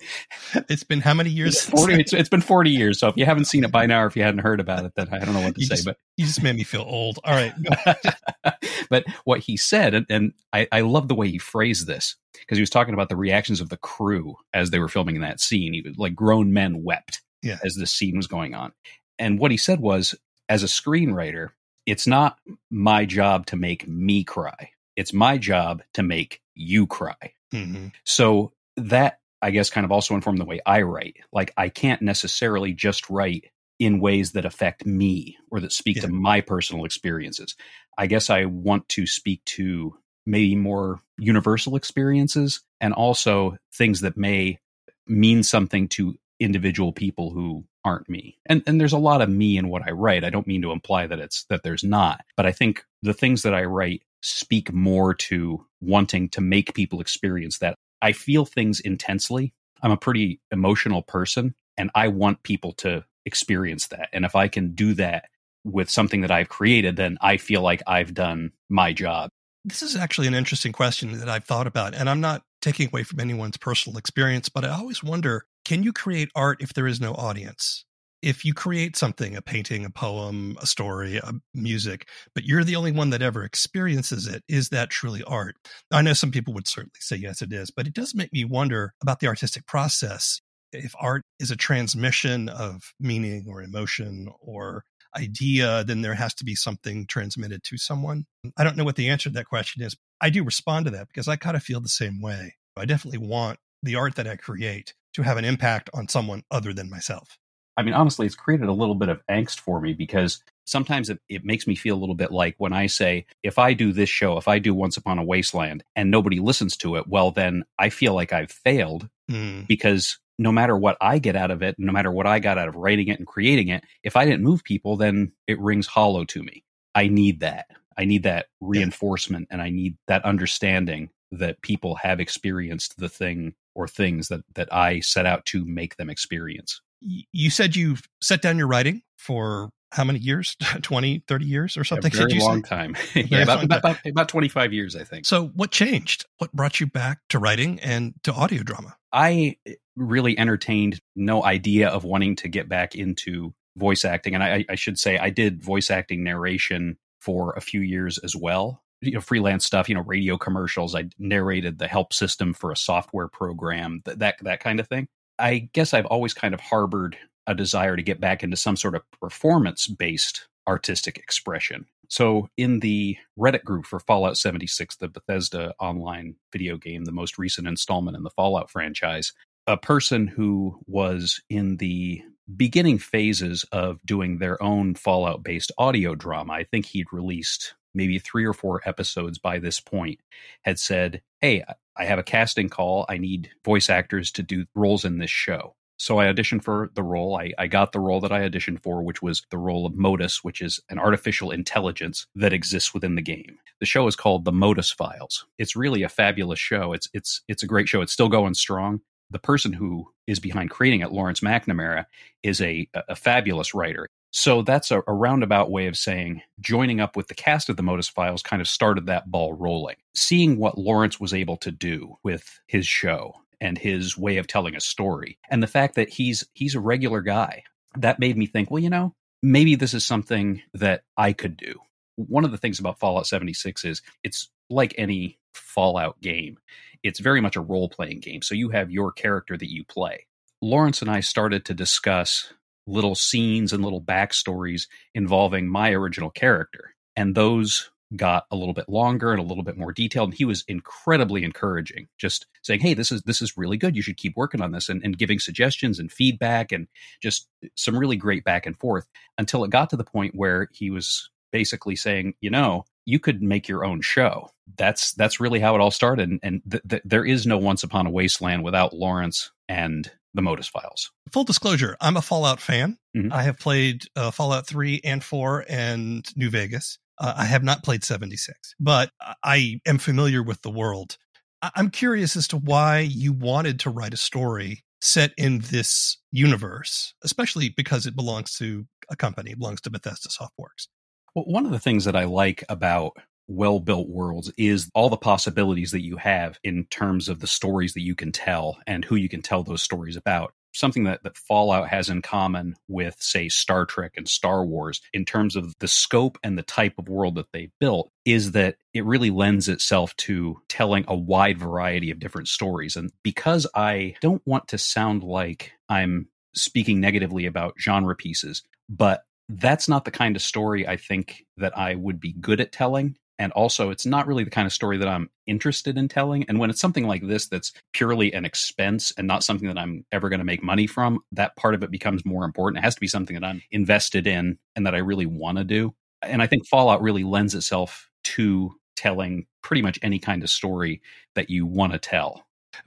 it's 0.68 0.84
been 0.84 1.00
how 1.00 1.14
many 1.14 1.30
years? 1.30 1.62
40, 1.62 1.94
it's, 1.94 2.12
it's 2.12 2.28
been 2.28 2.40
40 2.40 2.70
years. 2.70 2.98
So 2.98 3.08
if 3.08 3.16
you 3.16 3.24
haven't 3.24 3.46
seen 3.46 3.64
it 3.64 3.72
by 3.72 3.86
now, 3.86 4.02
or 4.02 4.06
if 4.06 4.16
you 4.16 4.22
hadn't 4.22 4.40
heard 4.40 4.60
about 4.60 4.84
it, 4.84 4.92
then 4.96 5.08
I 5.12 5.18
don't 5.18 5.34
know 5.34 5.40
what 5.42 5.54
to 5.54 5.60
you 5.60 5.66
say. 5.66 5.76
Just, 5.76 5.84
but 5.84 5.96
you 6.16 6.26
just 6.26 6.42
made 6.42 6.56
me 6.56 6.64
feel 6.64 6.82
old. 6.82 7.18
All 7.24 7.34
right. 7.34 7.52
but 8.90 9.04
what 9.24 9.40
he 9.40 9.56
said, 9.56 9.94
and, 9.94 10.06
and 10.08 10.32
I, 10.52 10.66
I 10.72 10.80
love 10.80 11.08
the 11.08 11.14
way 11.14 11.28
he 11.28 11.38
phrased 11.38 11.86
this 11.86 12.16
because 12.32 12.58
he 12.58 12.62
was 12.62 12.70
talking 12.70 12.94
about 12.94 13.08
the 13.08 13.16
reactions 13.16 13.60
of 13.60 13.68
the 13.68 13.76
crew 13.76 14.36
as 14.52 14.70
they 14.70 14.78
were 14.78 14.88
filming 14.88 15.20
that 15.20 15.40
scene. 15.40 15.72
He 15.72 15.82
was 15.82 15.96
like 15.98 16.14
grown 16.14 16.52
men 16.52 16.82
wept 16.82 17.22
yeah. 17.42 17.58
as 17.64 17.74
this 17.76 17.92
scene 17.92 18.16
was 18.16 18.26
going 18.26 18.54
on. 18.54 18.72
And 19.18 19.38
what 19.38 19.50
he 19.50 19.56
said 19.56 19.80
was, 19.80 20.14
as 20.48 20.62
a 20.62 20.66
screenwriter, 20.66 21.50
it's 21.86 22.06
not 22.06 22.38
my 22.70 23.04
job 23.04 23.46
to 23.46 23.56
make 23.56 23.86
me 23.86 24.24
cry. 24.24 24.70
It's 24.98 25.12
my 25.12 25.38
job 25.38 25.82
to 25.94 26.02
make 26.02 26.42
you 26.54 26.86
cry. 26.86 27.32
Mm-hmm. 27.54 27.88
So 28.04 28.52
that 28.76 29.20
I 29.40 29.52
guess 29.52 29.70
kind 29.70 29.84
of 29.84 29.92
also 29.92 30.14
informed 30.14 30.40
the 30.40 30.44
way 30.44 30.60
I 30.66 30.82
write. 30.82 31.18
Like 31.32 31.52
I 31.56 31.68
can't 31.68 32.02
necessarily 32.02 32.72
just 32.72 33.08
write 33.08 33.46
in 33.78 34.00
ways 34.00 34.32
that 34.32 34.44
affect 34.44 34.84
me 34.84 35.38
or 35.50 35.60
that 35.60 35.72
speak 35.72 35.96
yeah. 35.96 36.02
to 36.02 36.08
my 36.08 36.40
personal 36.40 36.84
experiences. 36.84 37.54
I 37.96 38.06
guess 38.06 38.28
I 38.28 38.46
want 38.46 38.88
to 38.90 39.06
speak 39.06 39.44
to 39.46 39.96
maybe 40.26 40.56
more 40.56 41.00
universal 41.16 41.76
experiences 41.76 42.60
and 42.80 42.92
also 42.92 43.56
things 43.72 44.00
that 44.00 44.16
may 44.16 44.58
mean 45.06 45.42
something 45.42 45.88
to 45.88 46.16
individual 46.40 46.92
people 46.92 47.30
who 47.30 47.64
aren't 47.84 48.08
me. 48.08 48.36
And 48.46 48.62
and 48.66 48.80
there's 48.80 48.92
a 48.92 48.98
lot 48.98 49.22
of 49.22 49.28
me 49.28 49.56
in 49.56 49.68
what 49.68 49.82
I 49.86 49.92
write. 49.92 50.24
I 50.24 50.30
don't 50.30 50.46
mean 50.46 50.62
to 50.62 50.72
imply 50.72 51.06
that 51.06 51.20
it's 51.20 51.44
that 51.44 51.62
there's 51.62 51.84
not, 51.84 52.24
but 52.36 52.46
I 52.46 52.52
think 52.52 52.84
the 53.02 53.14
things 53.14 53.42
that 53.42 53.54
I 53.54 53.64
write 53.64 54.02
speak 54.20 54.72
more 54.72 55.14
to 55.14 55.64
wanting 55.80 56.28
to 56.30 56.40
make 56.40 56.74
people 56.74 57.00
experience 57.00 57.58
that. 57.58 57.74
I 58.02 58.12
feel 58.12 58.44
things 58.44 58.80
intensely. 58.80 59.52
I'm 59.82 59.90
a 59.90 59.96
pretty 59.96 60.40
emotional 60.50 61.02
person 61.02 61.54
and 61.76 61.90
I 61.94 62.08
want 62.08 62.42
people 62.42 62.72
to 62.74 63.04
experience 63.24 63.88
that. 63.88 64.08
And 64.12 64.24
if 64.24 64.34
I 64.34 64.48
can 64.48 64.74
do 64.74 64.94
that 64.94 65.26
with 65.64 65.90
something 65.90 66.22
that 66.22 66.30
I've 66.30 66.48
created, 66.48 66.96
then 66.96 67.18
I 67.20 67.36
feel 67.36 67.62
like 67.62 67.82
I've 67.86 68.14
done 68.14 68.52
my 68.68 68.92
job. 68.92 69.30
This 69.64 69.82
is 69.82 69.96
actually 69.96 70.26
an 70.26 70.34
interesting 70.34 70.72
question 70.72 71.18
that 71.18 71.28
I've 71.28 71.44
thought 71.44 71.66
about. 71.66 71.94
And 71.94 72.08
I'm 72.08 72.20
not 72.20 72.42
taking 72.62 72.88
away 72.88 73.02
from 73.02 73.20
anyone's 73.20 73.56
personal 73.56 73.98
experience, 73.98 74.48
but 74.48 74.64
I 74.64 74.70
always 74.70 75.02
wonder 75.02 75.44
can 75.64 75.82
you 75.82 75.92
create 75.92 76.30
art 76.34 76.62
if 76.62 76.72
there 76.72 76.86
is 76.86 77.00
no 77.00 77.12
audience? 77.14 77.84
If 78.20 78.44
you 78.44 78.52
create 78.52 78.96
something, 78.96 79.36
a 79.36 79.42
painting, 79.42 79.84
a 79.84 79.90
poem, 79.90 80.56
a 80.60 80.66
story, 80.66 81.18
a 81.18 81.32
music, 81.54 82.08
but 82.34 82.44
you're 82.44 82.64
the 82.64 82.76
only 82.76 82.90
one 82.90 83.10
that 83.10 83.22
ever 83.22 83.44
experiences 83.44 84.26
it, 84.26 84.42
is 84.48 84.70
that 84.70 84.90
truly 84.90 85.22
art? 85.24 85.56
I 85.92 86.02
know 86.02 86.14
some 86.14 86.32
people 86.32 86.52
would 86.54 86.66
certainly 86.66 86.98
say 86.98 87.16
yes, 87.16 87.42
it 87.42 87.52
is, 87.52 87.70
but 87.70 87.86
it 87.86 87.94
does 87.94 88.14
make 88.14 88.32
me 88.32 88.44
wonder 88.44 88.94
about 89.00 89.20
the 89.20 89.28
artistic 89.28 89.66
process 89.66 90.40
if 90.72 90.94
art 91.00 91.22
is 91.38 91.50
a 91.50 91.56
transmission 91.56 92.48
of 92.48 92.92
meaning 93.00 93.46
or 93.48 93.62
emotion 93.62 94.28
or 94.40 94.84
idea, 95.16 95.84
then 95.84 96.02
there 96.02 96.14
has 96.14 96.34
to 96.34 96.44
be 96.44 96.54
something 96.54 97.06
transmitted 97.06 97.62
to 97.64 97.78
someone. 97.78 98.26
I 98.56 98.64
don't 98.64 98.76
know 98.76 98.84
what 98.84 98.96
the 98.96 99.08
answer 99.08 99.30
to 99.30 99.34
that 99.34 99.46
question 99.46 99.82
is. 99.82 99.96
I 100.20 100.30
do 100.30 100.44
respond 100.44 100.86
to 100.86 100.90
that 100.92 101.08
because 101.08 101.28
I 101.28 101.36
kind 101.36 101.56
of 101.56 101.62
feel 101.62 101.80
the 101.80 101.88
same 101.88 102.20
way. 102.20 102.56
I 102.76 102.84
definitely 102.84 103.26
want 103.26 103.58
the 103.82 103.96
art 103.96 104.16
that 104.16 104.28
I 104.28 104.36
create 104.36 104.94
to 105.14 105.22
have 105.22 105.36
an 105.36 105.44
impact 105.44 105.88
on 105.94 106.08
someone 106.08 106.42
other 106.50 106.72
than 106.72 106.90
myself. 106.90 107.38
I 107.78 107.82
mean, 107.82 107.94
honestly, 107.94 108.26
it's 108.26 108.34
created 108.34 108.68
a 108.68 108.72
little 108.72 108.96
bit 108.96 109.08
of 109.08 109.24
angst 109.30 109.60
for 109.60 109.80
me 109.80 109.92
because 109.92 110.42
sometimes 110.66 111.08
it, 111.10 111.20
it 111.28 111.44
makes 111.44 111.64
me 111.64 111.76
feel 111.76 111.96
a 111.96 111.98
little 111.98 112.16
bit 112.16 112.32
like 112.32 112.56
when 112.58 112.72
I 112.72 112.88
say, 112.88 113.24
if 113.44 113.56
I 113.56 113.72
do 113.72 113.92
this 113.92 114.08
show, 114.08 114.36
if 114.36 114.48
I 114.48 114.58
do 114.58 114.74
Once 114.74 114.96
Upon 114.96 115.18
a 115.18 115.24
Wasteland 115.24 115.84
and 115.94 116.10
nobody 116.10 116.40
listens 116.40 116.76
to 116.78 116.96
it, 116.96 117.06
well, 117.06 117.30
then 117.30 117.64
I 117.78 117.90
feel 117.90 118.14
like 118.14 118.32
I've 118.32 118.50
failed 118.50 119.08
mm. 119.30 119.64
because 119.68 120.18
no 120.40 120.50
matter 120.50 120.76
what 120.76 120.96
I 121.00 121.20
get 121.20 121.36
out 121.36 121.52
of 121.52 121.62
it, 121.62 121.76
no 121.78 121.92
matter 121.92 122.10
what 122.10 122.26
I 122.26 122.40
got 122.40 122.58
out 122.58 122.66
of 122.66 122.74
writing 122.74 123.06
it 123.08 123.20
and 123.20 123.28
creating 123.28 123.68
it, 123.68 123.84
if 124.02 124.16
I 124.16 124.24
didn't 124.24 124.42
move 124.42 124.64
people, 124.64 124.96
then 124.96 125.30
it 125.46 125.60
rings 125.60 125.86
hollow 125.86 126.24
to 126.24 126.42
me. 126.42 126.64
I 126.96 127.06
need 127.06 127.40
that. 127.40 127.66
I 127.96 128.06
need 128.06 128.24
that 128.24 128.46
reinforcement 128.60 129.46
yeah. 129.48 129.54
and 129.54 129.62
I 129.62 129.70
need 129.70 129.96
that 130.08 130.24
understanding 130.24 131.10
that 131.30 131.62
people 131.62 131.94
have 131.96 132.18
experienced 132.18 132.98
the 132.98 133.08
thing 133.08 133.54
or 133.76 133.86
things 133.86 134.28
that 134.28 134.40
that 134.54 134.72
I 134.74 134.98
set 135.00 135.26
out 135.26 135.44
to 135.46 135.64
make 135.64 135.96
them 135.96 136.10
experience. 136.10 136.80
You 137.00 137.50
said 137.50 137.76
you 137.76 137.96
set 138.20 138.42
down 138.42 138.58
your 138.58 138.66
writing 138.66 139.02
for 139.16 139.70
how 139.92 140.04
many 140.04 140.18
years 140.18 140.54
20 140.82 141.24
30 141.26 141.46
years 141.46 141.76
or 141.76 141.84
something 141.84 142.12
a 142.14 142.16
very 142.16 142.38
long 142.38 142.62
say? 142.62 142.68
time 142.68 142.94
yeah 143.14 143.42
about, 143.42 143.64
about, 143.64 143.78
about, 143.78 143.96
about 144.06 144.28
25 144.28 144.74
years 144.74 144.94
i 144.94 145.02
think 145.02 145.24
so 145.24 145.46
what 145.54 145.70
changed 145.70 146.26
what 146.36 146.52
brought 146.52 146.78
you 146.78 146.86
back 146.86 147.20
to 147.30 147.38
writing 147.38 147.80
and 147.80 148.12
to 148.22 148.30
audio 148.30 148.62
drama 148.62 148.94
i 149.14 149.56
eh, 149.64 149.72
really 149.96 150.38
entertained 150.38 151.00
no 151.16 151.42
idea 151.42 151.88
of 151.88 152.04
wanting 152.04 152.36
to 152.36 152.48
get 152.48 152.68
back 152.68 152.94
into 152.94 153.54
voice 153.78 154.04
acting. 154.04 154.34
And 154.34 154.42
I, 154.42 154.64
I 154.68 154.74
should 154.74 154.98
say, 154.98 155.16
I 155.16 155.30
did 155.30 155.62
voice 155.62 155.90
acting 155.90 156.22
narration 156.22 156.98
for 157.20 157.52
a 157.52 157.60
few 157.60 157.80
years 157.80 158.18
as 158.18 158.36
well. 158.36 158.82
You 159.00 159.12
know, 159.12 159.20
freelance 159.20 159.64
stuff, 159.64 159.88
you 159.88 159.94
know, 159.94 160.02
radio 160.02 160.36
commercials. 160.36 160.94
I 160.94 161.04
narrated 161.18 161.78
the 161.78 161.86
help 161.86 162.12
system 162.12 162.52
for 162.52 162.72
a 162.72 162.76
software 162.76 163.28
program, 163.28 164.02
that, 164.04 164.38
that 164.42 164.60
kind 164.60 164.80
of 164.80 164.88
thing. 164.88 165.06
I 165.38 165.68
guess 165.72 165.94
I've 165.94 166.06
always 166.06 166.34
kind 166.34 166.54
of 166.54 166.60
harbored 166.60 167.16
a 167.46 167.54
desire 167.54 167.96
to 167.96 168.02
get 168.02 168.20
back 168.20 168.42
into 168.42 168.56
some 168.56 168.76
sort 168.76 168.94
of 168.94 169.02
performance 169.20 169.86
based 169.86 170.48
artistic 170.66 171.16
expression. 171.16 171.86
So, 172.08 172.48
in 172.56 172.80
the 172.80 173.16
Reddit 173.38 173.64
group 173.64 173.84
for 173.84 174.00
Fallout 174.00 174.38
76, 174.38 174.96
the 174.96 175.08
Bethesda 175.08 175.74
online 175.78 176.36
video 176.52 176.76
game, 176.76 177.04
the 177.04 177.12
most 177.12 177.38
recent 177.38 177.68
installment 177.68 178.16
in 178.16 178.22
the 178.22 178.30
Fallout 178.30 178.70
franchise, 178.70 179.32
a 179.66 179.76
person 179.76 180.26
who 180.26 180.80
was 180.86 181.42
in 181.50 181.76
the 181.76 182.22
beginning 182.56 182.98
phases 182.98 183.64
of 183.72 183.98
doing 184.06 184.38
their 184.38 184.62
own 184.62 184.94
Fallout 184.94 185.42
based 185.42 185.70
audio 185.76 186.14
drama. 186.14 186.54
I 186.54 186.64
think 186.64 186.86
he'd 186.86 187.12
released 187.12 187.74
maybe 187.94 188.18
three 188.18 188.46
or 188.46 188.54
four 188.54 188.80
episodes 188.86 189.38
by 189.38 189.58
this 189.58 189.80
point, 189.80 190.20
had 190.62 190.78
said, 190.78 191.20
Hey, 191.42 191.62
I 191.98 192.04
have 192.04 192.18
a 192.18 192.24
casting 192.24 192.68
call. 192.68 193.06
I 193.08 193.18
need 193.18 193.50
voice 193.64 193.90
actors 193.90 194.30
to 194.32 194.42
do 194.42 194.66
roles 194.74 195.04
in 195.04 195.18
this 195.18 195.30
show. 195.30 195.74
So 196.00 196.20
I 196.20 196.26
auditioned 196.26 196.62
for 196.62 196.90
the 196.94 197.02
role. 197.02 197.36
I, 197.36 197.52
I, 197.58 197.66
got 197.66 197.90
the 197.90 197.98
role 197.98 198.20
that 198.20 198.30
I 198.30 198.48
auditioned 198.48 198.84
for, 198.84 199.02
which 199.02 199.20
was 199.20 199.42
the 199.50 199.58
role 199.58 199.84
of 199.84 199.96
Modus, 199.96 200.44
which 200.44 200.62
is 200.62 200.80
an 200.88 201.00
artificial 201.00 201.50
intelligence 201.50 202.28
that 202.36 202.52
exists 202.52 202.94
within 202.94 203.16
the 203.16 203.22
game. 203.22 203.58
The 203.80 203.86
show 203.86 204.06
is 204.06 204.14
called 204.14 204.44
The 204.44 204.52
Modus 204.52 204.92
Files. 204.92 205.44
It's 205.58 205.74
really 205.74 206.04
a 206.04 206.08
fabulous 206.08 206.60
show. 206.60 206.92
It's 206.92 207.08
it's 207.12 207.42
it's 207.48 207.64
a 207.64 207.66
great 207.66 207.88
show. 207.88 208.00
It's 208.00 208.12
still 208.12 208.28
going 208.28 208.54
strong 208.54 209.00
the 209.30 209.38
person 209.38 209.72
who 209.72 210.10
is 210.26 210.40
behind 210.40 210.70
creating 210.70 211.00
it, 211.00 211.12
Lawrence 211.12 211.40
McNamara, 211.40 212.06
is 212.42 212.60
a, 212.60 212.88
a 213.08 213.16
fabulous 213.16 213.74
writer. 213.74 214.08
So 214.30 214.62
that's 214.62 214.90
a, 214.90 215.02
a, 215.06 215.12
roundabout 215.12 215.70
way 215.70 215.86
of 215.86 215.96
saying 215.96 216.42
joining 216.60 217.00
up 217.00 217.16
with 217.16 217.28
the 217.28 217.34
cast 217.34 217.68
of 217.68 217.76
the 217.76 217.82
Modus 217.82 218.08
Files 218.08 218.42
kind 218.42 218.60
of 218.60 218.68
started 218.68 219.06
that 219.06 219.30
ball 219.30 219.54
rolling. 219.54 219.96
Seeing 220.14 220.58
what 220.58 220.76
Lawrence 220.76 221.18
was 221.18 221.32
able 221.32 221.56
to 221.58 221.70
do 221.70 222.18
with 222.22 222.60
his 222.66 222.86
show 222.86 223.34
and 223.60 223.78
his 223.78 224.18
way 224.18 224.36
of 224.36 224.46
telling 224.46 224.76
a 224.76 224.80
story, 224.80 225.38
and 225.50 225.62
the 225.62 225.66
fact 225.66 225.94
that 225.94 226.10
he's 226.10 226.44
he's 226.52 226.74
a 226.74 226.80
regular 226.80 227.22
guy, 227.22 227.64
that 227.96 228.20
made 228.20 228.36
me 228.36 228.46
think, 228.46 228.70
well, 228.70 228.82
you 228.82 228.90
know, 228.90 229.14
maybe 229.42 229.74
this 229.74 229.94
is 229.94 230.04
something 230.04 230.62
that 230.74 231.02
I 231.16 231.32
could 231.32 231.56
do. 231.56 231.80
One 232.16 232.44
of 232.44 232.50
the 232.50 232.58
things 232.58 232.78
about 232.78 232.98
Fallout 232.98 233.26
76 233.26 233.84
is 233.84 234.02
it's 234.22 234.50
like 234.68 234.94
any 234.98 235.38
Fallout 235.54 236.20
game 236.20 236.58
it's 237.02 237.20
very 237.20 237.40
much 237.40 237.56
a 237.56 237.60
role 237.60 237.88
playing 237.88 238.20
game. 238.20 238.42
So 238.42 238.54
you 238.54 238.70
have 238.70 238.90
your 238.90 239.12
character 239.12 239.56
that 239.56 239.70
you 239.70 239.84
play. 239.84 240.26
Lawrence 240.60 241.02
and 241.02 241.10
I 241.10 241.20
started 241.20 241.64
to 241.66 241.74
discuss 241.74 242.52
little 242.88 243.14
scenes 243.14 243.72
and 243.72 243.84
little 243.84 244.02
backstories 244.02 244.88
involving 245.14 245.68
my 245.68 245.90
original 245.90 246.30
character. 246.30 246.94
And 247.16 247.34
those 247.34 247.90
got 248.16 248.46
a 248.50 248.56
little 248.56 248.72
bit 248.72 248.88
longer 248.88 249.32
and 249.32 249.40
a 249.40 249.44
little 249.44 249.62
bit 249.62 249.76
more 249.76 249.92
detailed. 249.92 250.30
And 250.30 250.38
he 250.38 250.44
was 250.44 250.64
incredibly 250.66 251.44
encouraging, 251.44 252.08
just 252.16 252.46
saying, 252.62 252.80
Hey, 252.80 252.94
this 252.94 253.12
is 253.12 253.22
this 253.22 253.42
is 253.42 253.58
really 253.58 253.76
good. 253.76 253.94
You 253.94 254.02
should 254.02 254.16
keep 254.16 254.36
working 254.36 254.62
on 254.62 254.72
this 254.72 254.88
and, 254.88 255.02
and 255.04 255.18
giving 255.18 255.38
suggestions 255.38 255.98
and 255.98 256.10
feedback 256.10 256.72
and 256.72 256.88
just 257.22 257.48
some 257.76 257.96
really 257.96 258.16
great 258.16 258.44
back 258.44 258.66
and 258.66 258.76
forth 258.78 259.06
until 259.36 259.64
it 259.64 259.70
got 259.70 259.90
to 259.90 259.96
the 259.96 260.04
point 260.04 260.34
where 260.34 260.68
he 260.72 260.90
was 260.90 261.30
basically 261.52 261.96
saying, 261.96 262.34
you 262.40 262.50
know, 262.50 262.84
you 263.04 263.18
could 263.18 263.42
make 263.42 263.68
your 263.68 263.84
own 263.84 264.00
show. 264.00 264.50
That's 264.76 265.12
that's 265.12 265.40
really 265.40 265.60
how 265.60 265.74
it 265.74 265.80
all 265.80 265.90
started. 265.90 266.28
And, 266.28 266.40
and 266.42 266.62
th- 266.70 266.82
th- 266.88 267.02
there 267.04 267.24
is 267.24 267.46
no 267.46 267.58
Once 267.58 267.82
Upon 267.82 268.06
a 268.06 268.10
Wasteland 268.10 268.64
without 268.64 268.92
Lawrence 268.94 269.50
and 269.68 270.10
the 270.34 270.42
Modus 270.42 270.68
Files. 270.68 271.10
Full 271.32 271.44
disclosure: 271.44 271.96
I'm 272.00 272.16
a 272.16 272.22
Fallout 272.22 272.60
fan. 272.60 272.98
Mm-hmm. 273.16 273.32
I 273.32 273.42
have 273.42 273.58
played 273.58 274.04
uh, 274.16 274.30
Fallout 274.30 274.66
three 274.66 275.00
and 275.04 275.22
four 275.22 275.64
and 275.68 276.26
New 276.36 276.50
Vegas. 276.50 276.98
Uh, 277.20 277.34
I 277.36 277.44
have 277.46 277.64
not 277.64 277.82
played 277.82 278.04
76, 278.04 278.76
but 278.78 279.10
I 279.42 279.80
am 279.86 279.98
familiar 279.98 280.40
with 280.40 280.62
the 280.62 280.70
world. 280.70 281.18
I'm 281.60 281.90
curious 281.90 282.36
as 282.36 282.46
to 282.48 282.56
why 282.56 283.00
you 283.00 283.32
wanted 283.32 283.80
to 283.80 283.90
write 283.90 284.14
a 284.14 284.18
story 284.18 284.84
set 285.00 285.32
in 285.36 285.58
this 285.58 286.18
universe, 286.30 287.14
especially 287.24 287.70
because 287.70 288.06
it 288.06 288.16
belongs 288.16 288.54
to 288.58 288.86
a 289.10 289.16
company, 289.16 289.52
it 289.52 289.58
belongs 289.58 289.80
to 289.82 289.90
Bethesda 289.90 290.28
Softworks. 290.28 290.86
Well, 291.34 291.44
one 291.46 291.66
of 291.66 291.72
the 291.72 291.78
things 291.78 292.04
that 292.04 292.16
I 292.16 292.24
like 292.24 292.64
about 292.68 293.16
well 293.48 293.80
built 293.80 294.08
worlds 294.08 294.52
is 294.56 294.90
all 294.94 295.08
the 295.08 295.16
possibilities 295.16 295.90
that 295.90 296.04
you 296.04 296.16
have 296.16 296.58
in 296.62 296.84
terms 296.86 297.28
of 297.28 297.40
the 297.40 297.46
stories 297.46 297.94
that 297.94 298.02
you 298.02 298.14
can 298.14 298.30
tell 298.30 298.78
and 298.86 299.04
who 299.04 299.16
you 299.16 299.28
can 299.28 299.42
tell 299.42 299.62
those 299.62 299.82
stories 299.82 300.16
about 300.16 300.52
something 300.74 301.04
that, 301.04 301.22
that 301.24 301.36
Fallout 301.36 301.88
has 301.88 302.08
in 302.08 302.22
common 302.22 302.76
with, 302.88 303.16
say, 303.18 303.48
Star 303.48 303.84
Trek 303.84 304.12
and 304.16 304.28
Star 304.28 304.64
Wars 304.64 305.00
in 305.12 305.24
terms 305.24 305.56
of 305.56 305.74
the 305.80 305.88
scope 305.88 306.38
and 306.42 306.56
the 306.56 306.62
type 306.62 306.94
of 306.98 307.08
world 307.08 307.34
that 307.36 307.52
they 307.52 307.70
built 307.80 308.10
is 308.24 308.52
that 308.52 308.76
it 308.94 309.04
really 309.04 309.30
lends 309.30 309.68
itself 309.68 310.14
to 310.16 310.60
telling 310.68 311.04
a 311.08 311.16
wide 311.16 311.58
variety 311.58 312.10
of 312.10 312.18
different 312.18 312.48
stories. 312.48 312.96
And 312.96 313.10
because 313.22 313.66
I 313.74 314.14
don't 314.20 314.42
want 314.46 314.68
to 314.68 314.78
sound 314.78 315.22
like 315.22 315.72
I'm 315.88 316.28
speaking 316.54 317.00
negatively 317.00 317.46
about 317.46 317.74
genre 317.80 318.14
pieces, 318.14 318.62
but 318.88 319.22
that's 319.48 319.88
not 319.88 320.04
the 320.04 320.10
kind 320.10 320.36
of 320.36 320.42
story 320.42 320.86
I 320.86 320.96
think 320.96 321.46
that 321.56 321.76
I 321.76 321.94
would 321.94 322.20
be 322.20 322.34
good 322.34 322.60
at 322.60 322.72
telling 322.72 323.16
and 323.38 323.52
also 323.52 323.90
it's 323.90 324.06
not 324.06 324.26
really 324.26 324.44
the 324.44 324.50
kind 324.50 324.66
of 324.66 324.72
story 324.72 324.98
that 324.98 325.08
I'm 325.08 325.30
interested 325.46 325.96
in 325.96 326.08
telling. 326.08 326.44
And 326.48 326.58
when 326.58 326.70
it's 326.70 326.80
something 326.80 327.06
like 327.06 327.26
this 327.26 327.46
that's 327.46 327.72
purely 327.92 328.32
an 328.32 328.44
expense 328.44 329.12
and 329.16 329.26
not 329.26 329.44
something 329.44 329.68
that 329.68 329.78
I'm 329.78 330.04
ever 330.12 330.28
going 330.28 330.40
to 330.40 330.44
make 330.44 330.62
money 330.62 330.86
from, 330.86 331.20
that 331.32 331.56
part 331.56 331.74
of 331.74 331.82
it 331.82 331.90
becomes 331.90 332.24
more 332.24 332.44
important. 332.44 332.78
It 332.78 332.84
has 332.84 332.94
to 332.96 333.00
be 333.00 333.06
something 333.06 333.34
that 333.34 333.44
I'm 333.44 333.62
invested 333.70 334.26
in 334.26 334.58
and 334.74 334.86
that 334.86 334.94
I 334.94 334.98
really 334.98 335.26
want 335.26 335.58
to 335.58 335.64
do. 335.64 335.94
And 336.22 336.42
I 336.42 336.46
think 336.46 336.66
Fallout 336.66 337.00
really 337.00 337.24
lends 337.24 337.54
itself 337.54 338.10
to 338.24 338.72
telling 338.96 339.46
pretty 339.62 339.82
much 339.82 339.98
any 340.02 340.18
kind 340.18 340.42
of 340.42 340.50
story 340.50 341.00
that 341.36 341.48
you 341.48 341.64
want 341.64 341.92
to 341.92 341.98
tell. 341.98 342.44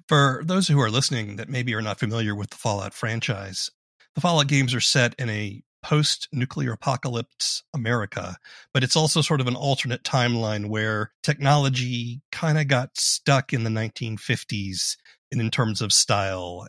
For 0.08 0.42
those 0.46 0.68
who 0.68 0.80
are 0.80 0.92
listening 0.92 1.38
that 1.38 1.50
maybe 1.50 1.74
are 1.74 1.82
not 1.82 2.00
familiar 2.00 2.36
with 2.36 2.50
the 2.50 2.58
Fallout 2.58 2.94
franchise, 2.94 3.72
the 4.16 4.22
Fallout 4.22 4.48
games 4.48 4.76
are 4.76 4.82
set 4.82 5.16
in 5.18 5.30
a 5.30 5.64
post 5.82 6.28
nuclear 6.32 6.74
apocalypse 6.74 7.64
America, 7.74 8.38
but 8.74 8.84
it's 8.84 8.96
also 8.96 9.22
sort 9.22 9.42
of 9.42 9.48
an 9.48 9.56
alternate 9.56 10.04
timeline 10.04 10.68
where 10.68 11.12
technology 11.24 12.22
kind 12.32 12.58
of 12.58 12.68
got 12.68 12.98
stuck 12.98 13.54
in 13.54 13.64
the 13.64 13.70
1950s 13.70 14.98
in, 15.32 15.40
in 15.40 15.52
terms 15.52 15.82
of 15.82 15.92
style. 15.92 16.68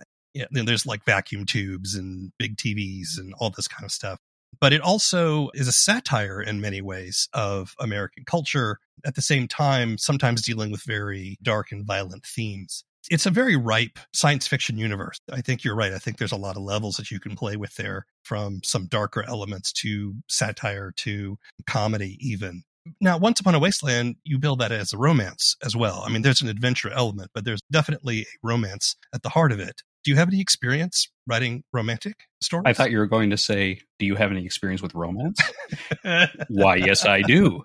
There's 0.51 0.87
like 0.87 1.05
vacuum 1.05 1.45
tubes 1.45 1.95
and 1.95 2.33
big 2.39 2.57
TVs 2.57 3.19
and 3.19 3.35
all 3.39 3.51
this 3.51 3.69
kind 3.69 3.85
of 3.85 3.93
stuff. 3.93 4.19
But 4.61 4.73
it 4.73 4.81
also 4.81 5.51
is 5.55 5.69
a 5.69 5.73
satire 5.73 6.41
in 6.41 6.61
many 6.61 6.81
ways 6.81 7.29
of 7.33 7.75
American 7.81 8.25
culture, 8.25 8.79
at 9.05 9.15
the 9.15 9.23
same 9.23 9.49
time, 9.49 9.99
sometimes 9.99 10.43
dealing 10.43 10.71
with 10.71 10.85
very 10.85 11.39
dark 11.43 11.73
and 11.73 11.87
violent 11.87 12.25
themes 12.25 12.85
it's 13.11 13.27
a 13.27 13.31
very 13.31 13.57
ripe 13.57 13.99
science 14.13 14.47
fiction 14.47 14.77
universe. 14.77 15.19
I 15.31 15.41
think 15.41 15.65
you're 15.65 15.77
right. 15.77 15.93
I 15.93 15.99
think 15.99 16.19
there's 16.19 16.33
a 16.33 16.37
lot 16.37 16.57
of 16.57 16.63
levels 16.63 16.97
that 16.97 17.11
you 17.11 17.21
can 17.21 17.37
play 17.37 17.57
with 17.57 17.75
there 17.77 18.07
from 18.23 18.61
some 18.65 18.87
darker 18.87 19.25
elements 19.27 19.73
to 19.75 20.15
satire 20.29 20.93
to 20.99 21.39
comedy, 21.67 22.19
even. 22.21 22.63
Now, 23.01 23.17
Once 23.17 23.39
Upon 23.39 23.55
a 23.55 23.61
Wasteland, 23.61 24.17
you 24.25 24.39
build 24.39 24.59
that 24.61 24.73
as 24.73 24.93
a 24.93 24.99
romance 24.99 25.57
as 25.65 25.77
well. 25.77 26.03
I 26.05 26.11
mean, 26.11 26.23
there's 26.23 26.43
an 26.43 26.49
adventure 26.49 26.91
element, 26.91 27.31
but 27.33 27.45
there's 27.45 27.61
definitely 27.71 28.23
a 28.23 28.27
romance 28.43 28.97
at 29.15 29.23
the 29.23 29.29
heart 29.29 29.53
of 29.53 29.61
it. 29.61 29.83
Do 30.05 30.11
you 30.11 30.17
have 30.17 30.29
any 30.29 30.41
experience 30.41 31.09
writing 31.29 31.63
romantic 31.73 32.25
stories? 32.41 32.65
I 32.67 32.73
thought 32.73 32.91
you 32.91 32.99
were 32.99 33.07
going 33.07 33.31
to 33.31 33.37
say, 33.37 33.81
Do 34.01 34.07
you 34.07 34.17
have 34.17 34.33
any 34.33 34.45
experience 34.45 34.83
with 34.83 34.95
romance? 34.95 35.41
Why, 36.49 36.77
yes, 36.77 37.07
I 37.07 37.23
do. 37.23 37.63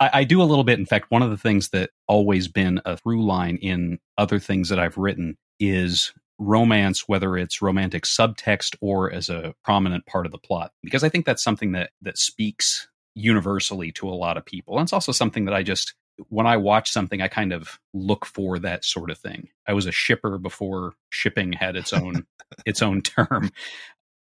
I, 0.00 0.10
I, 0.12 0.24
do 0.24 0.40
a 0.40 0.44
little 0.44 0.64
bit. 0.64 0.78
In 0.78 0.86
fact, 0.86 1.10
one 1.10 1.22
of 1.22 1.30
the 1.30 1.36
things 1.36 1.70
that 1.70 1.90
always 2.06 2.48
been 2.48 2.80
a 2.84 2.96
through 2.96 3.24
line 3.24 3.56
in 3.56 3.98
other 4.16 4.38
things 4.38 4.68
that 4.68 4.78
I've 4.78 4.96
written 4.96 5.36
is 5.58 6.12
romance, 6.38 7.08
whether 7.08 7.36
it's 7.36 7.62
romantic 7.62 8.04
subtext 8.04 8.76
or 8.80 9.12
as 9.12 9.28
a 9.28 9.54
prominent 9.64 10.06
part 10.06 10.26
of 10.26 10.32
the 10.32 10.38
plot, 10.38 10.72
because 10.82 11.04
I 11.04 11.08
think 11.08 11.26
that's 11.26 11.42
something 11.42 11.72
that 11.72 11.90
that 12.02 12.18
speaks 12.18 12.88
universally 13.14 13.92
to 13.92 14.08
a 14.08 14.14
lot 14.14 14.36
of 14.36 14.44
people. 14.44 14.78
And 14.78 14.84
it's 14.84 14.92
also 14.92 15.12
something 15.12 15.44
that 15.46 15.54
I 15.54 15.62
just 15.62 15.94
when 16.28 16.46
I 16.46 16.56
watch 16.56 16.90
something, 16.90 17.20
I 17.20 17.28
kind 17.28 17.52
of 17.52 17.80
look 17.94 18.26
for 18.26 18.58
that 18.60 18.84
sort 18.84 19.10
of 19.10 19.18
thing. 19.18 19.48
I 19.66 19.72
was 19.72 19.86
a 19.86 19.92
shipper 19.92 20.38
before 20.38 20.94
shipping 21.10 21.52
had 21.52 21.76
its 21.76 21.92
own 21.92 22.26
its 22.66 22.82
own 22.82 23.02
term. 23.02 23.50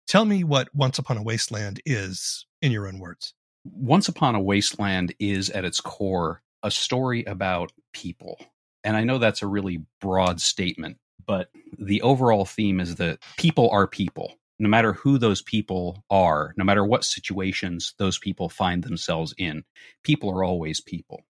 Tell 0.08 0.26
me 0.26 0.44
what 0.44 0.74
Once 0.74 1.00
Upon 1.00 1.18
a 1.18 1.24
Wasteland 1.24 1.82
is 1.86 2.46
in 2.62 2.72
your 2.72 2.88
own 2.88 3.00
words. 3.00 3.34
Once 3.64 4.08
Upon 4.08 4.36
a 4.36 4.42
Wasteland 4.42 5.14
is 5.20 5.50
at 5.52 5.66
its 5.66 5.80
core 5.80 6.42
a 6.64 6.72
story 6.72 7.24
about 7.26 7.72
people. 7.94 8.40
And 8.84 8.98
I 8.98 9.04
know 9.04 9.18
that's 9.18 9.42
a 9.42 9.48
really 9.48 9.86
broad 10.00 10.42
statement, 10.42 10.98
but 11.26 11.50
the 11.78 12.02
overall 12.02 12.46
theme 12.46 12.80
is 12.80 12.96
that 12.96 13.20
people 13.38 13.70
are 13.70 13.88
people. 13.88 14.34
No 14.60 14.70
matter 14.70 14.94
who 14.94 15.18
those 15.18 15.42
people 15.42 16.04
are, 16.10 16.54
no 16.56 16.64
matter 16.64 16.86
what 16.86 17.04
situations 17.04 17.94
those 17.98 18.20
people 18.20 18.50
find 18.50 18.84
themselves 18.84 19.34
in, 19.38 19.64
people 20.04 20.30
are 20.32 20.44
always 20.44 20.80
people. 20.80 21.22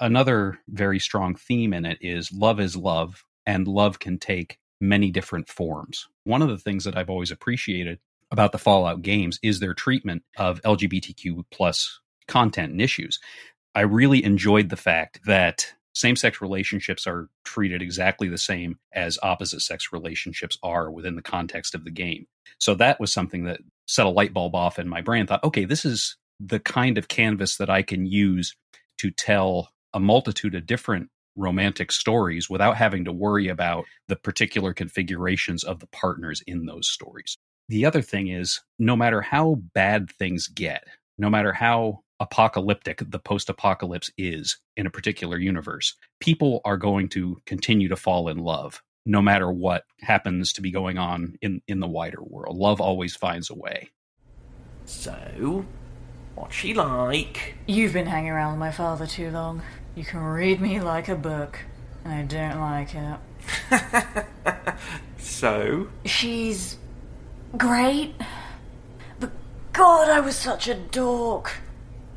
Another 0.00 0.58
very 0.68 0.98
strong 0.98 1.34
theme 1.34 1.72
in 1.72 1.84
it 1.84 1.98
is 2.00 2.32
love 2.32 2.58
is 2.58 2.76
love, 2.76 3.24
and 3.46 3.68
love 3.68 3.98
can 3.98 4.18
take 4.18 4.58
many 4.80 5.10
different 5.10 5.48
forms. 5.48 6.08
One 6.24 6.42
of 6.42 6.48
the 6.48 6.58
things 6.58 6.84
that 6.84 6.96
I've 6.96 7.10
always 7.10 7.30
appreciated 7.30 7.98
about 8.30 8.52
the 8.52 8.58
Fallout 8.58 9.02
games 9.02 9.38
is 9.42 9.60
their 9.60 9.74
treatment 9.74 10.22
of 10.36 10.60
LGBTQ 10.62 11.44
plus 11.50 12.00
content 12.28 12.72
and 12.72 12.80
issues. 12.80 13.18
I 13.74 13.82
really 13.82 14.24
enjoyed 14.24 14.68
the 14.68 14.76
fact 14.76 15.20
that 15.26 15.74
same 15.92 16.16
sex 16.16 16.40
relationships 16.40 17.06
are 17.06 17.28
treated 17.44 17.82
exactly 17.82 18.28
the 18.28 18.38
same 18.38 18.78
as 18.92 19.18
opposite 19.22 19.60
sex 19.60 19.92
relationships 19.92 20.56
are 20.62 20.90
within 20.90 21.16
the 21.16 21.22
context 21.22 21.74
of 21.74 21.84
the 21.84 21.90
game. 21.90 22.26
So 22.58 22.74
that 22.76 23.00
was 23.00 23.12
something 23.12 23.44
that 23.44 23.60
set 23.86 24.06
a 24.06 24.10
light 24.10 24.32
bulb 24.32 24.54
off 24.54 24.78
in 24.78 24.88
my 24.88 25.00
brain. 25.00 25.26
Thought, 25.26 25.44
okay, 25.44 25.64
this 25.64 25.84
is 25.84 26.16
the 26.38 26.60
kind 26.60 26.96
of 26.96 27.08
canvas 27.08 27.56
that 27.56 27.68
I 27.68 27.82
can 27.82 28.06
use 28.06 28.54
to 28.98 29.10
tell 29.10 29.70
a 29.92 30.00
multitude 30.00 30.54
of 30.54 30.66
different 30.66 31.08
romantic 31.36 31.90
stories 31.90 32.48
without 32.48 32.76
having 32.76 33.04
to 33.04 33.12
worry 33.12 33.48
about 33.48 33.84
the 34.08 34.16
particular 34.16 34.72
configurations 34.72 35.64
of 35.64 35.80
the 35.80 35.86
partners 35.88 36.42
in 36.46 36.66
those 36.66 36.88
stories. 36.88 37.36
The 37.70 37.86
other 37.86 38.02
thing 38.02 38.26
is, 38.26 38.60
no 38.80 38.96
matter 38.96 39.20
how 39.20 39.60
bad 39.74 40.10
things 40.10 40.48
get, 40.48 40.82
no 41.18 41.30
matter 41.30 41.52
how 41.52 42.00
apocalyptic 42.18 43.00
the 43.08 43.20
post 43.20 43.48
apocalypse 43.48 44.10
is 44.18 44.58
in 44.76 44.88
a 44.88 44.90
particular 44.90 45.38
universe, 45.38 45.94
people 46.18 46.62
are 46.64 46.76
going 46.76 47.08
to 47.10 47.40
continue 47.46 47.86
to 47.86 47.94
fall 47.94 48.28
in 48.28 48.38
love 48.38 48.82
no 49.06 49.22
matter 49.22 49.52
what 49.52 49.84
happens 50.00 50.52
to 50.54 50.60
be 50.62 50.72
going 50.72 50.98
on 50.98 51.36
in, 51.42 51.62
in 51.68 51.78
the 51.78 51.86
wider 51.86 52.20
world. 52.20 52.56
Love 52.56 52.80
always 52.80 53.14
finds 53.14 53.50
a 53.50 53.54
way. 53.54 53.88
So, 54.84 55.64
what's 56.34 56.56
she 56.56 56.74
like? 56.74 57.54
You've 57.68 57.92
been 57.92 58.06
hanging 58.06 58.32
around 58.32 58.54
with 58.54 58.58
my 58.58 58.72
father 58.72 59.06
too 59.06 59.30
long. 59.30 59.62
You 59.94 60.04
can 60.04 60.18
read 60.18 60.60
me 60.60 60.80
like 60.80 61.08
a 61.08 61.14
book, 61.14 61.60
and 62.04 62.12
I 62.12 62.22
don't 62.24 62.60
like 62.60 62.96
it. 62.96 64.74
so? 65.18 65.86
She's 66.04 66.76
great. 67.56 68.14
But 69.18 69.30
God, 69.72 70.08
I 70.08 70.20
was 70.20 70.36
such 70.36 70.68
a 70.68 70.74
dork. 70.74 71.52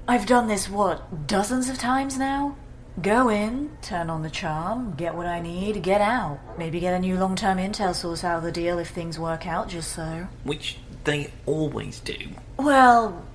I've 0.07 0.25
done 0.25 0.47
this, 0.47 0.69
what, 0.69 1.27
dozens 1.27 1.69
of 1.69 1.77
times 1.77 2.17
now? 2.17 2.57
Go 3.01 3.29
in, 3.29 3.75
turn 3.81 4.09
on 4.09 4.21
the 4.21 4.29
charm, 4.29 4.93
get 4.95 5.15
what 5.15 5.25
I 5.25 5.39
need, 5.39 5.81
get 5.81 5.99
out. 5.99 6.39
Maybe 6.59 6.79
get 6.79 6.93
a 6.93 6.99
new 6.99 7.17
long 7.17 7.35
term 7.35 7.57
intel 7.57 7.95
source 7.95 8.23
out 8.23 8.37
of 8.37 8.43
the 8.43 8.51
deal 8.51 8.77
if 8.77 8.89
things 8.89 9.17
work 9.17 9.47
out 9.47 9.67
just 9.69 9.93
so. 9.93 10.27
Which 10.43 10.77
they 11.03 11.31
always 11.45 11.99
do. 11.99 12.17
Well, 12.57 13.25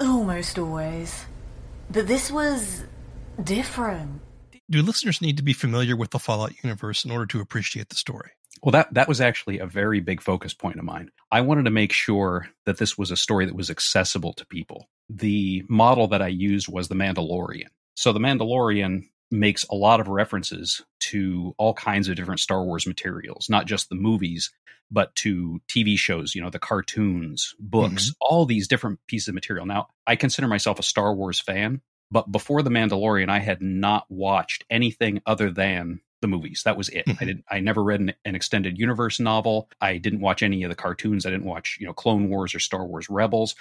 almost 0.00 0.58
always. 0.58 1.26
But 1.90 2.08
this 2.08 2.30
was 2.30 2.84
different. 3.42 4.20
Do 4.68 4.82
listeners 4.82 5.20
need 5.20 5.36
to 5.36 5.42
be 5.44 5.52
familiar 5.52 5.94
with 5.94 6.10
the 6.10 6.18
Fallout 6.18 6.52
universe 6.64 7.04
in 7.04 7.10
order 7.10 7.26
to 7.26 7.40
appreciate 7.40 7.90
the 7.90 7.96
story? 7.96 8.30
Well, 8.64 8.72
that 8.72 8.94
that 8.94 9.08
was 9.08 9.20
actually 9.20 9.58
a 9.58 9.66
very 9.66 10.00
big 10.00 10.22
focus 10.22 10.54
point 10.54 10.78
of 10.78 10.84
mine. 10.86 11.10
I 11.30 11.42
wanted 11.42 11.66
to 11.66 11.70
make 11.70 11.92
sure 11.92 12.48
that 12.64 12.78
this 12.78 12.96
was 12.96 13.10
a 13.10 13.16
story 13.16 13.44
that 13.44 13.54
was 13.54 13.68
accessible 13.68 14.32
to 14.32 14.46
people. 14.46 14.88
The 15.10 15.64
model 15.68 16.08
that 16.08 16.22
I 16.22 16.28
used 16.28 16.66
was 16.66 16.88
The 16.88 16.94
Mandalorian. 16.94 17.68
So 17.94 18.12
The 18.14 18.20
Mandalorian 18.20 19.02
makes 19.30 19.64
a 19.64 19.74
lot 19.74 20.00
of 20.00 20.08
references 20.08 20.82
to 21.00 21.54
all 21.58 21.74
kinds 21.74 22.08
of 22.08 22.16
different 22.16 22.40
Star 22.40 22.64
Wars 22.64 22.86
materials, 22.86 23.50
not 23.50 23.66
just 23.66 23.90
the 23.90 23.96
movies, 23.96 24.50
but 24.90 25.14
to 25.16 25.60
TV 25.68 25.98
shows, 25.98 26.34
you 26.34 26.40
know, 26.40 26.50
the 26.50 26.58
cartoons, 26.58 27.54
books, 27.58 28.06
mm-hmm. 28.06 28.16
all 28.22 28.46
these 28.46 28.66
different 28.66 28.98
pieces 29.08 29.28
of 29.28 29.34
material. 29.34 29.66
Now, 29.66 29.88
I 30.06 30.16
consider 30.16 30.48
myself 30.48 30.78
a 30.78 30.82
Star 30.82 31.14
Wars 31.14 31.38
fan, 31.38 31.82
but 32.10 32.32
before 32.32 32.62
The 32.62 32.70
Mandalorian, 32.70 33.28
I 33.28 33.40
had 33.40 33.60
not 33.60 34.06
watched 34.08 34.64
anything 34.70 35.20
other 35.26 35.50
than 35.50 36.00
the 36.24 36.28
movies. 36.28 36.62
That 36.64 36.78
was 36.78 36.88
it. 36.88 37.04
I 37.06 37.10
mm-hmm. 37.10 37.24
didn't. 37.26 37.44
I 37.50 37.60
never 37.60 37.84
read 37.84 38.00
an, 38.00 38.14
an, 38.24 38.34
extended 38.34 38.78
universe 38.78 39.20
novel. 39.20 39.68
I 39.82 39.98
didn't 39.98 40.20
watch 40.20 40.42
any 40.42 40.62
of 40.62 40.70
the 40.70 40.74
cartoons. 40.74 41.26
I 41.26 41.30
didn't 41.30 41.44
watch 41.44 41.76
you 41.78 41.86
know 41.86 41.92
Clone 41.92 42.30
Wars 42.30 42.54
or 42.54 42.58
Star 42.58 42.86
Wars 42.86 43.10
Rebels. 43.10 43.54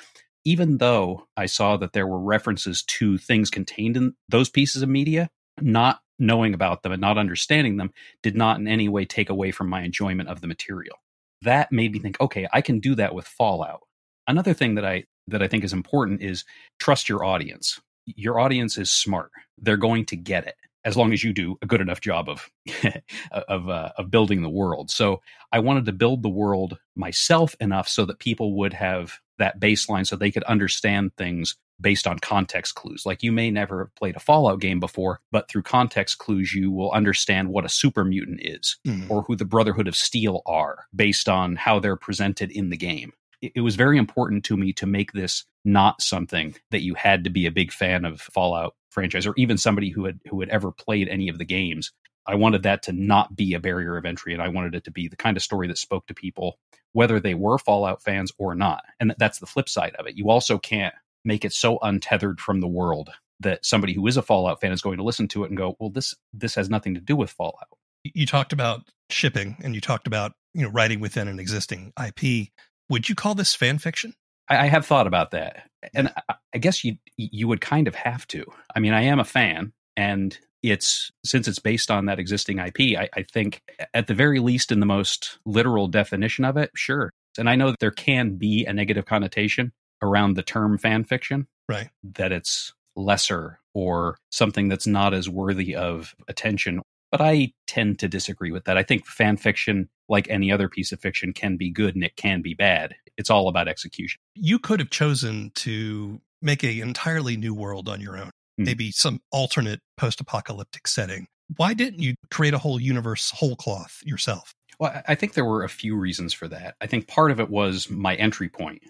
Even 0.45 0.77
though 0.77 1.27
I 1.37 1.45
saw 1.45 1.77
that 1.77 1.93
there 1.93 2.07
were 2.07 2.19
references 2.19 2.83
to 2.83 3.17
things 3.17 3.49
contained 3.49 3.97
in 3.97 4.13
those 4.29 4.49
pieces 4.49 4.81
of 4.81 4.89
media, 4.89 5.29
not 5.61 5.99
knowing 6.19 6.53
about 6.53 6.83
them 6.83 6.91
and 6.91 7.01
not 7.01 7.17
understanding 7.17 7.77
them 7.77 7.91
did 8.21 8.35
not 8.35 8.59
in 8.59 8.67
any 8.67 8.87
way 8.87 9.03
take 9.03 9.29
away 9.29 9.51
from 9.51 9.69
my 9.69 9.83
enjoyment 9.83 10.29
of 10.29 10.41
the 10.41 10.47
material. 10.47 10.97
That 11.41 11.71
made 11.71 11.91
me 11.91 11.99
think, 11.99 12.19
okay, 12.21 12.47
I 12.53 12.61
can 12.61 12.79
do 12.79 12.95
that 12.95 13.13
with 13.13 13.27
Fallout. 13.27 13.81
Another 14.27 14.53
thing 14.53 14.75
that 14.75 14.85
I 14.85 15.03
that 15.27 15.43
I 15.43 15.47
think 15.47 15.63
is 15.63 15.73
important 15.73 16.21
is 16.21 16.45
trust 16.79 17.09
your 17.09 17.25
audience. 17.25 17.79
Your 18.05 18.39
audience 18.39 18.77
is 18.77 18.91
smart. 18.91 19.31
They're 19.57 19.77
going 19.77 20.05
to 20.07 20.15
get 20.15 20.47
it 20.47 20.55
as 20.85 20.97
long 20.97 21.13
as 21.13 21.23
you 21.23 21.33
do 21.33 21.57
a 21.61 21.65
good 21.65 21.81
enough 21.81 22.01
job 22.01 22.29
of 22.29 22.49
of 23.31 23.69
uh, 23.69 23.91
of 23.97 24.11
building 24.11 24.41
the 24.41 24.49
world. 24.49 24.89
So 24.91 25.21
I 25.51 25.59
wanted 25.59 25.85
to 25.85 25.93
build 25.93 26.23
the 26.23 26.29
world 26.29 26.77
myself 26.95 27.55
enough 27.59 27.87
so 27.87 28.05
that 28.05 28.19
people 28.19 28.55
would 28.57 28.73
have 28.73 29.19
that 29.39 29.59
baseline 29.59 30.05
so 30.05 30.15
they 30.15 30.31
could 30.31 30.43
understand 30.43 31.11
things 31.17 31.55
based 31.81 32.07
on 32.07 32.19
context 32.19 32.75
clues. 32.75 33.05
Like 33.05 33.23
you 33.23 33.31
may 33.31 33.49
never 33.51 33.79
have 33.79 33.95
played 33.95 34.15
a 34.15 34.19
Fallout 34.19 34.59
game 34.59 34.79
before, 34.79 35.19
but 35.31 35.49
through 35.49 35.63
context 35.63 36.17
clues, 36.19 36.53
you 36.53 36.71
will 36.71 36.91
understand 36.91 37.49
what 37.49 37.65
a 37.65 37.69
super 37.69 38.05
mutant 38.05 38.39
is 38.41 38.77
mm. 38.87 39.09
or 39.09 39.23
who 39.23 39.35
the 39.35 39.45
Brotherhood 39.45 39.87
of 39.87 39.95
Steel 39.95 40.41
are 40.45 40.85
based 40.95 41.27
on 41.27 41.55
how 41.55 41.79
they're 41.79 41.95
presented 41.95 42.51
in 42.51 42.69
the 42.69 42.77
game. 42.77 43.11
It, 43.41 43.53
it 43.55 43.61
was 43.61 43.75
very 43.75 43.97
important 43.97 44.45
to 44.45 44.57
me 44.57 44.71
to 44.73 44.85
make 44.85 45.11
this 45.13 45.45
not 45.65 46.01
something 46.01 46.55
that 46.71 46.83
you 46.83 46.93
had 46.93 47.23
to 47.23 47.29
be 47.29 47.45
a 47.45 47.51
big 47.51 47.71
fan 47.71 48.05
of 48.05 48.21
Fallout 48.21 48.75
franchise 48.93 49.25
or 49.25 49.33
even 49.37 49.57
somebody 49.57 49.89
who 49.89 50.05
had 50.05 50.19
who 50.29 50.39
had 50.39 50.49
ever 50.49 50.71
played 50.71 51.07
any 51.07 51.29
of 51.29 51.37
the 51.37 51.45
games. 51.45 51.91
I 52.25 52.35
wanted 52.35 52.63
that 52.63 52.83
to 52.83 52.93
not 52.93 53.35
be 53.35 53.53
a 53.53 53.59
barrier 53.59 53.97
of 53.97 54.05
entry 54.05 54.33
and 54.33 54.41
I 54.41 54.47
wanted 54.47 54.75
it 54.75 54.85
to 54.85 54.91
be 54.91 55.09
the 55.09 55.17
kind 55.17 55.35
of 55.35 55.43
story 55.43 55.67
that 55.67 55.77
spoke 55.77 56.07
to 56.07 56.13
people 56.13 56.57
whether 56.93 57.19
they 57.19 57.33
were 57.33 57.57
Fallout 57.57 58.01
fans 58.01 58.31
or 58.37 58.55
not. 58.55 58.83
And 58.99 59.13
that's 59.17 59.39
the 59.39 59.45
flip 59.45 59.67
side 59.67 59.95
of 59.99 60.07
it. 60.07 60.15
You 60.15 60.29
also 60.29 60.57
can't 60.57 60.93
make 61.25 61.43
it 61.43 61.53
so 61.53 61.79
untethered 61.81 62.39
from 62.39 62.61
the 62.61 62.67
world 62.67 63.09
that 63.39 63.65
somebody 63.65 63.93
who 63.93 64.07
is 64.07 64.15
a 64.15 64.21
Fallout 64.21 64.61
fan 64.61 64.71
is 64.71 64.81
going 64.81 64.97
to 64.97 65.03
listen 65.03 65.27
to 65.29 65.43
it 65.43 65.49
and 65.49 65.57
go, 65.57 65.75
"Well, 65.79 65.89
this 65.89 66.15
this 66.31 66.55
has 66.55 66.69
nothing 66.69 66.93
to 66.95 67.01
do 67.01 67.15
with 67.15 67.31
Fallout." 67.31 67.67
You 68.03 68.25
talked 68.25 68.53
about 68.53 68.81
shipping, 69.09 69.57
and 69.63 69.75
you 69.75 69.81
talked 69.81 70.07
about 70.07 70.33
you 70.53 70.63
know 70.63 70.69
writing 70.69 70.99
within 70.99 71.27
an 71.27 71.39
existing 71.39 71.91
IP. 71.97 72.49
Would 72.89 73.09
you 73.09 73.15
call 73.15 73.35
this 73.35 73.55
fan 73.55 73.79
fiction? 73.79 74.13
I, 74.49 74.65
I 74.65 74.67
have 74.67 74.85
thought 74.85 75.07
about 75.07 75.31
that, 75.31 75.69
and 75.93 76.11
I, 76.29 76.35
I 76.53 76.57
guess 76.57 76.83
you 76.83 76.97
you 77.17 77.47
would 77.47 77.61
kind 77.61 77.87
of 77.87 77.95
have 77.95 78.27
to. 78.27 78.45
I 78.75 78.79
mean, 78.79 78.93
I 78.93 79.01
am 79.01 79.19
a 79.19 79.25
fan, 79.25 79.73
and 79.95 80.37
it's 80.63 81.11
since 81.25 81.47
it's 81.47 81.59
based 81.59 81.91
on 81.91 82.05
that 82.05 82.19
existing 82.19 82.59
IP, 82.59 82.97
I, 82.97 83.09
I, 83.15 83.23
think 83.23 83.61
at 83.93 84.07
the 84.07 84.13
very 84.13 84.39
least, 84.39 84.71
in 84.71 84.79
the 84.79 84.85
most 84.85 85.37
literal 85.45 85.87
definition 85.87 86.45
of 86.45 86.55
it, 86.55 86.71
sure. 86.73 87.11
And 87.37 87.49
I 87.49 87.55
know 87.55 87.71
that 87.71 87.79
there 87.79 87.91
can 87.91 88.37
be 88.37 88.65
a 88.65 88.71
negative 88.71 89.05
connotation 89.05 89.73
around 90.01 90.35
the 90.35 90.43
term 90.43 90.77
fan 90.77 91.03
fiction. 91.03 91.47
Right. 91.67 91.89
That 92.03 92.31
it's 92.31 92.73
lesser 92.95 93.59
or 93.73 94.17
something 94.31 94.69
that's 94.69 94.87
not 94.87 95.13
as 95.13 95.27
worthy 95.27 95.75
of 95.75 96.15
attention. 96.27 96.81
But 97.11 97.21
I 97.21 97.53
tend 97.67 97.99
to 97.99 98.07
disagree 98.07 98.51
with 98.51 98.65
that. 98.65 98.77
I 98.77 98.83
think 98.83 99.05
fan 99.05 99.37
fiction, 99.37 99.89
like 100.09 100.29
any 100.29 100.51
other 100.51 100.69
piece 100.69 100.91
of 100.91 100.99
fiction, 100.99 101.33
can 101.33 101.57
be 101.57 101.69
good 101.69 101.95
and 101.95 102.03
it 102.03 102.15
can 102.15 102.41
be 102.41 102.53
bad. 102.53 102.95
It's 103.17 103.29
all 103.29 103.47
about 103.47 103.67
execution. 103.67 104.19
You 104.35 104.59
could 104.59 104.79
have 104.79 104.89
chosen 104.89 105.51
to 105.55 106.21
make 106.41 106.63
an 106.63 106.81
entirely 106.81 107.37
new 107.37 107.53
world 107.53 107.87
on 107.87 108.01
your 108.01 108.17
own, 108.17 108.27
mm-hmm. 108.27 108.65
maybe 108.65 108.91
some 108.91 109.21
alternate 109.31 109.79
post 109.97 110.19
apocalyptic 110.19 110.87
setting. 110.87 111.27
Why 111.57 111.73
didn't 111.73 111.99
you 111.99 112.15
create 112.31 112.53
a 112.53 112.57
whole 112.57 112.79
universe 112.79 113.31
whole 113.31 113.55
cloth 113.55 113.99
yourself? 114.03 114.53
Well, 114.79 115.01
I 115.07 115.15
think 115.15 115.33
there 115.33 115.45
were 115.45 115.63
a 115.63 115.69
few 115.69 115.95
reasons 115.95 116.33
for 116.33 116.47
that. 116.47 116.75
I 116.81 116.87
think 116.87 117.07
part 117.07 117.31
of 117.31 117.39
it 117.39 117.49
was 117.49 117.89
my 117.89 118.15
entry 118.15 118.49
point 118.49 118.81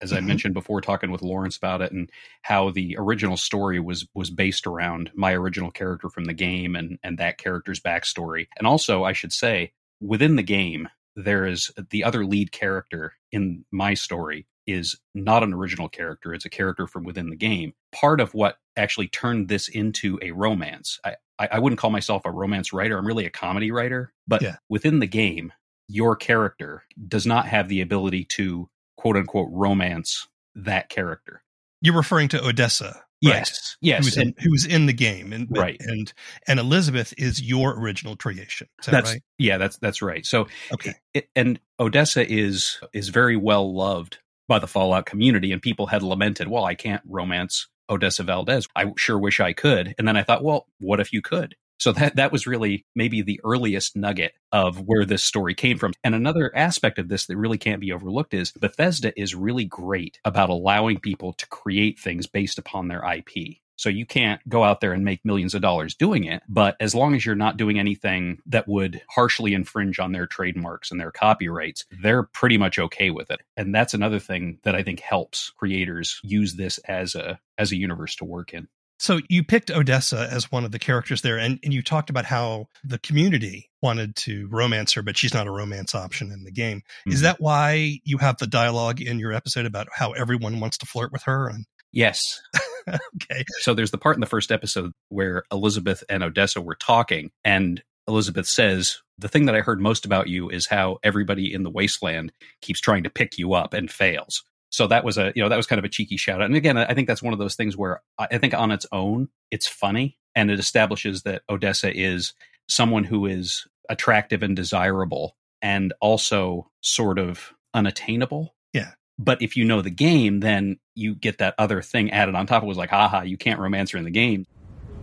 as 0.00 0.10
mm-hmm. 0.10 0.18
I 0.18 0.20
mentioned 0.20 0.54
before, 0.54 0.80
talking 0.80 1.10
with 1.10 1.22
Lawrence 1.22 1.56
about 1.56 1.80
it, 1.82 1.92
and 1.92 2.10
how 2.42 2.70
the 2.70 2.96
original 2.98 3.36
story 3.36 3.80
was 3.80 4.06
was 4.14 4.30
based 4.30 4.66
around 4.66 5.10
my 5.14 5.32
original 5.32 5.70
character 5.70 6.08
from 6.08 6.24
the 6.24 6.32
game 6.32 6.76
and 6.76 6.98
and 7.02 7.18
that 7.18 7.38
character's 7.38 7.80
backstory. 7.80 8.48
And 8.58 8.66
also, 8.66 9.04
I 9.04 9.12
should 9.12 9.32
say, 9.32 9.72
within 10.02 10.36
the 10.36 10.42
game, 10.42 10.88
there 11.16 11.46
is 11.46 11.70
the 11.90 12.04
other 12.04 12.24
lead 12.24 12.52
character 12.52 13.14
in 13.30 13.64
my 13.70 13.94
story 13.94 14.46
is 14.66 14.96
not 15.14 15.42
an 15.42 15.52
original 15.52 15.88
character; 15.88 16.34
it's 16.34 16.44
a 16.44 16.50
character 16.50 16.86
from 16.86 17.04
within 17.04 17.30
the 17.30 17.36
game. 17.36 17.72
Part 17.92 18.20
of 18.20 18.34
what 18.34 18.58
actually 18.76 19.08
turned 19.08 19.48
this 19.48 19.68
into 19.68 20.18
a 20.22 20.30
romance. 20.30 20.98
I, 21.04 21.16
I, 21.38 21.58
wouldn't 21.58 21.80
call 21.80 21.90
myself 21.90 22.22
a 22.24 22.30
romance 22.30 22.72
writer. 22.72 22.96
I'm 22.96 23.06
really 23.06 23.26
a 23.26 23.30
comedy 23.30 23.70
writer. 23.70 24.12
But 24.26 24.42
yeah. 24.42 24.56
within 24.68 25.00
the 25.00 25.06
game, 25.06 25.52
your 25.88 26.16
character 26.16 26.84
does 27.08 27.26
not 27.26 27.46
have 27.46 27.68
the 27.68 27.80
ability 27.80 28.24
to 28.24 28.68
quote 28.96 29.16
unquote 29.16 29.48
romance 29.50 30.28
that 30.54 30.88
character. 30.88 31.42
You're 31.80 31.96
referring 31.96 32.28
to 32.28 32.44
Odessa. 32.44 33.02
Right? 33.24 33.34
Yes, 33.36 33.76
yes, 33.80 34.04
who's 34.04 34.16
in, 34.16 34.34
who's 34.42 34.66
in 34.66 34.86
the 34.86 34.92
game, 34.92 35.32
and 35.32 35.46
right, 35.50 35.80
and 35.80 36.12
and 36.48 36.58
Elizabeth 36.58 37.14
is 37.16 37.40
your 37.40 37.78
original 37.78 38.16
creation. 38.16 38.68
Is 38.80 38.86
that 38.86 38.92
that's 38.92 39.12
right? 39.12 39.22
yeah, 39.38 39.58
that's 39.58 39.76
that's 39.78 40.02
right. 40.02 40.26
So 40.26 40.48
okay, 40.72 40.94
it, 41.14 41.28
and 41.36 41.60
Odessa 41.78 42.28
is 42.28 42.80
is 42.92 43.10
very 43.10 43.36
well 43.36 43.72
loved 43.72 44.18
by 44.48 44.58
the 44.58 44.66
Fallout 44.66 45.06
community, 45.06 45.52
and 45.52 45.62
people 45.62 45.86
had 45.86 46.02
lamented, 46.02 46.48
"Well, 46.48 46.64
I 46.64 46.74
can't 46.74 47.02
romance 47.06 47.68
Odessa 47.88 48.24
Valdez. 48.24 48.66
I 48.74 48.92
sure 48.96 49.18
wish 49.18 49.38
I 49.38 49.52
could." 49.52 49.94
And 49.98 50.08
then 50.08 50.16
I 50.16 50.24
thought, 50.24 50.42
"Well, 50.42 50.66
what 50.80 50.98
if 50.98 51.12
you 51.12 51.22
could?" 51.22 51.54
So 51.78 51.92
that 51.92 52.16
that 52.16 52.32
was 52.32 52.46
really 52.46 52.84
maybe 52.94 53.22
the 53.22 53.40
earliest 53.44 53.96
nugget 53.96 54.34
of 54.52 54.80
where 54.80 55.04
this 55.04 55.24
story 55.24 55.54
came 55.54 55.78
from. 55.78 55.92
And 56.04 56.14
another 56.14 56.54
aspect 56.54 56.98
of 56.98 57.08
this 57.08 57.26
that 57.26 57.36
really 57.36 57.58
can't 57.58 57.80
be 57.80 57.92
overlooked 57.92 58.34
is 58.34 58.52
Bethesda 58.52 59.18
is 59.20 59.34
really 59.34 59.64
great 59.64 60.18
about 60.24 60.50
allowing 60.50 61.00
people 61.00 61.32
to 61.34 61.46
create 61.48 61.98
things 61.98 62.26
based 62.26 62.58
upon 62.58 62.88
their 62.88 63.02
IP. 63.04 63.58
So 63.76 63.88
you 63.88 64.06
can't 64.06 64.46
go 64.48 64.62
out 64.62 64.80
there 64.80 64.92
and 64.92 65.04
make 65.04 65.24
millions 65.24 65.54
of 65.54 65.62
dollars 65.62 65.96
doing 65.96 66.22
it. 66.22 66.42
But 66.48 66.76
as 66.78 66.94
long 66.94 67.16
as 67.16 67.26
you're 67.26 67.34
not 67.34 67.56
doing 67.56 67.80
anything 67.80 68.38
that 68.46 68.68
would 68.68 69.02
harshly 69.10 69.54
infringe 69.54 69.98
on 69.98 70.12
their 70.12 70.28
trademarks 70.28 70.92
and 70.92 71.00
their 71.00 71.10
copyrights, 71.10 71.84
they're 72.00 72.22
pretty 72.22 72.58
much 72.58 72.78
okay 72.78 73.10
with 73.10 73.30
it. 73.30 73.40
And 73.56 73.74
that's 73.74 73.92
another 73.92 74.20
thing 74.20 74.58
that 74.62 74.76
I 74.76 74.84
think 74.84 75.00
helps 75.00 75.50
creators 75.56 76.20
use 76.22 76.54
this 76.54 76.78
as 76.86 77.16
a 77.16 77.40
as 77.58 77.72
a 77.72 77.76
universe 77.76 78.14
to 78.16 78.24
work 78.24 78.54
in. 78.54 78.68
So 79.02 79.18
you 79.28 79.42
picked 79.42 79.68
Odessa 79.68 80.28
as 80.30 80.52
one 80.52 80.64
of 80.64 80.70
the 80.70 80.78
characters 80.78 81.22
there, 81.22 81.36
and, 81.36 81.58
and 81.64 81.74
you 81.74 81.82
talked 81.82 82.08
about 82.08 82.24
how 82.24 82.68
the 82.84 82.98
community 82.98 83.68
wanted 83.82 84.14
to 84.14 84.46
romance 84.48 84.92
her, 84.92 85.02
but 85.02 85.16
she's 85.16 85.34
not 85.34 85.48
a 85.48 85.50
romance 85.50 85.92
option 85.92 86.30
in 86.30 86.44
the 86.44 86.52
game. 86.52 86.78
Mm-hmm. 86.78 87.10
Is 87.10 87.22
that 87.22 87.40
why 87.40 87.98
you 88.04 88.18
have 88.18 88.38
the 88.38 88.46
dialogue 88.46 89.00
in 89.00 89.18
your 89.18 89.32
episode 89.32 89.66
about 89.66 89.88
how 89.92 90.12
everyone 90.12 90.60
wants 90.60 90.78
to 90.78 90.86
flirt 90.86 91.10
with 91.10 91.24
her? 91.24 91.48
And 91.48 91.66
yes. 91.90 92.40
okay. 92.88 93.44
So 93.62 93.74
there's 93.74 93.90
the 93.90 93.98
part 93.98 94.16
in 94.16 94.20
the 94.20 94.26
first 94.26 94.52
episode 94.52 94.92
where 95.08 95.42
Elizabeth 95.50 96.04
and 96.08 96.22
Odessa 96.22 96.60
were 96.60 96.76
talking, 96.76 97.32
and 97.44 97.82
Elizabeth 98.06 98.46
says, 98.46 99.02
The 99.18 99.26
thing 99.26 99.46
that 99.46 99.56
I 99.56 99.62
heard 99.62 99.80
most 99.80 100.06
about 100.06 100.28
you 100.28 100.48
is 100.48 100.66
how 100.68 100.98
everybody 101.02 101.52
in 101.52 101.64
the 101.64 101.70
wasteland 101.70 102.30
keeps 102.60 102.80
trying 102.80 103.02
to 103.02 103.10
pick 103.10 103.36
you 103.36 103.54
up 103.54 103.74
and 103.74 103.90
fails 103.90 104.44
so 104.72 104.86
that 104.86 105.04
was 105.04 105.18
a 105.18 105.32
you 105.36 105.42
know 105.42 105.48
that 105.48 105.56
was 105.56 105.66
kind 105.66 105.78
of 105.78 105.84
a 105.84 105.88
cheeky 105.88 106.16
shout 106.16 106.40
out. 106.40 106.46
And 106.46 106.56
again 106.56 106.76
i 106.76 106.92
think 106.94 107.06
that's 107.06 107.22
one 107.22 107.32
of 107.32 107.38
those 107.38 107.54
things 107.54 107.76
where 107.76 108.02
i 108.18 108.38
think 108.38 108.54
on 108.54 108.72
its 108.72 108.86
own 108.90 109.28
it's 109.50 109.68
funny 109.68 110.18
and 110.34 110.50
it 110.50 110.58
establishes 110.58 111.22
that 111.22 111.42
odessa 111.48 111.94
is 111.94 112.32
someone 112.68 113.04
who 113.04 113.26
is 113.26 113.66
attractive 113.88 114.42
and 114.42 114.56
desirable 114.56 115.36
and 115.60 115.92
also 116.00 116.70
sort 116.80 117.18
of 117.18 117.52
unattainable. 117.74 118.54
Yeah. 118.72 118.92
But 119.18 119.42
if 119.42 119.56
you 119.56 119.64
know 119.64 119.82
the 119.82 119.90
game 119.90 120.40
then 120.40 120.78
you 120.94 121.14
get 121.14 121.38
that 121.38 121.54
other 121.58 121.82
thing 121.82 122.10
added 122.10 122.34
on 122.34 122.46
top 122.46 122.62
it 122.62 122.66
was 122.66 122.78
like 122.78 122.90
haha 122.90 123.22
you 123.22 123.36
can't 123.36 123.60
romance 123.60 123.90
her 123.90 123.98
in 123.98 124.04
the 124.04 124.10
game. 124.10 124.46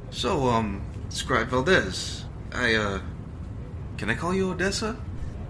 So 0.10 0.48
um 0.48 0.82
scribe 1.10 1.48
valdez 1.48 2.26
i 2.52 2.76
uh 2.76 3.00
can 3.98 4.10
i 4.10 4.16
call 4.16 4.34
you 4.34 4.52
odessa? 4.52 4.98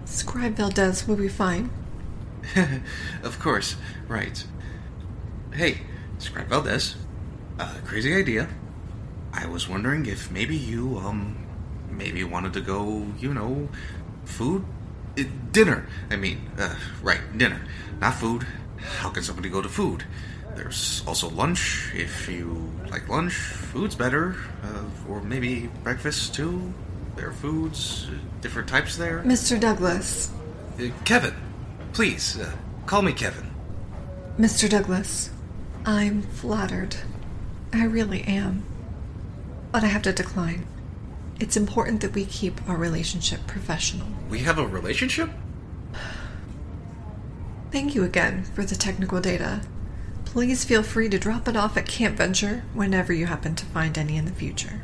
Scribe 0.04 0.54
valdez 0.54 1.06
will 1.08 1.16
be 1.16 1.28
fine 1.28 1.70
of 3.22 3.38
course, 3.38 3.76
right. 4.08 4.44
Hey, 5.52 5.82
Scribe 6.18 6.48
Valdez. 6.48 6.96
Uh, 7.58 7.74
crazy 7.84 8.14
idea. 8.14 8.48
I 9.32 9.46
was 9.46 9.68
wondering 9.68 10.06
if 10.06 10.30
maybe 10.30 10.56
you, 10.56 10.98
um, 10.98 11.46
maybe 11.90 12.24
wanted 12.24 12.52
to 12.54 12.60
go, 12.60 13.06
you 13.18 13.34
know, 13.34 13.68
food? 14.24 14.64
Uh, 15.18 15.24
dinner, 15.52 15.86
I 16.10 16.16
mean. 16.16 16.50
Uh, 16.58 16.74
right, 17.02 17.20
dinner. 17.36 17.60
Not 18.00 18.14
food. 18.14 18.46
How 18.98 19.10
can 19.10 19.22
somebody 19.22 19.48
go 19.50 19.60
to 19.60 19.68
food? 19.68 20.04
There's 20.56 21.02
also 21.06 21.28
lunch, 21.30 21.92
if 21.94 22.28
you 22.28 22.72
like 22.90 23.08
lunch. 23.08 23.34
Food's 23.34 23.94
better. 23.94 24.36
Uh, 24.62 24.84
or 25.08 25.20
maybe 25.22 25.70
breakfast, 25.84 26.34
too. 26.34 26.72
There 27.16 27.28
are 27.28 27.32
foods, 27.32 28.08
uh, 28.08 28.14
different 28.40 28.68
types 28.68 28.96
there. 28.96 29.22
Mr. 29.22 29.60
Douglas. 29.60 30.30
Uh, 30.78 30.88
Kevin. 31.04 31.34
Please, 31.92 32.38
uh, 32.38 32.52
call 32.86 33.02
me 33.02 33.12
Kevin. 33.12 33.50
Mr. 34.38 34.68
Douglas, 34.68 35.30
I'm 35.84 36.22
flattered. 36.22 36.96
I 37.72 37.84
really 37.84 38.22
am. 38.22 38.64
But 39.72 39.84
I 39.84 39.88
have 39.88 40.02
to 40.02 40.12
decline. 40.12 40.66
It's 41.38 41.56
important 41.56 42.00
that 42.02 42.14
we 42.14 42.24
keep 42.26 42.68
our 42.68 42.76
relationship 42.76 43.46
professional. 43.46 44.06
We 44.28 44.40
have 44.40 44.58
a 44.58 44.66
relationship? 44.66 45.30
Thank 47.70 47.94
you 47.94 48.04
again 48.04 48.44
for 48.44 48.64
the 48.64 48.74
technical 48.74 49.20
data. 49.20 49.62
Please 50.24 50.64
feel 50.64 50.82
free 50.82 51.08
to 51.08 51.18
drop 51.18 51.48
it 51.48 51.56
off 51.56 51.76
at 51.76 51.86
Camp 51.86 52.16
Venture 52.16 52.62
whenever 52.74 53.12
you 53.12 53.26
happen 53.26 53.54
to 53.54 53.66
find 53.66 53.96
any 53.96 54.16
in 54.16 54.26
the 54.26 54.32
future. 54.32 54.82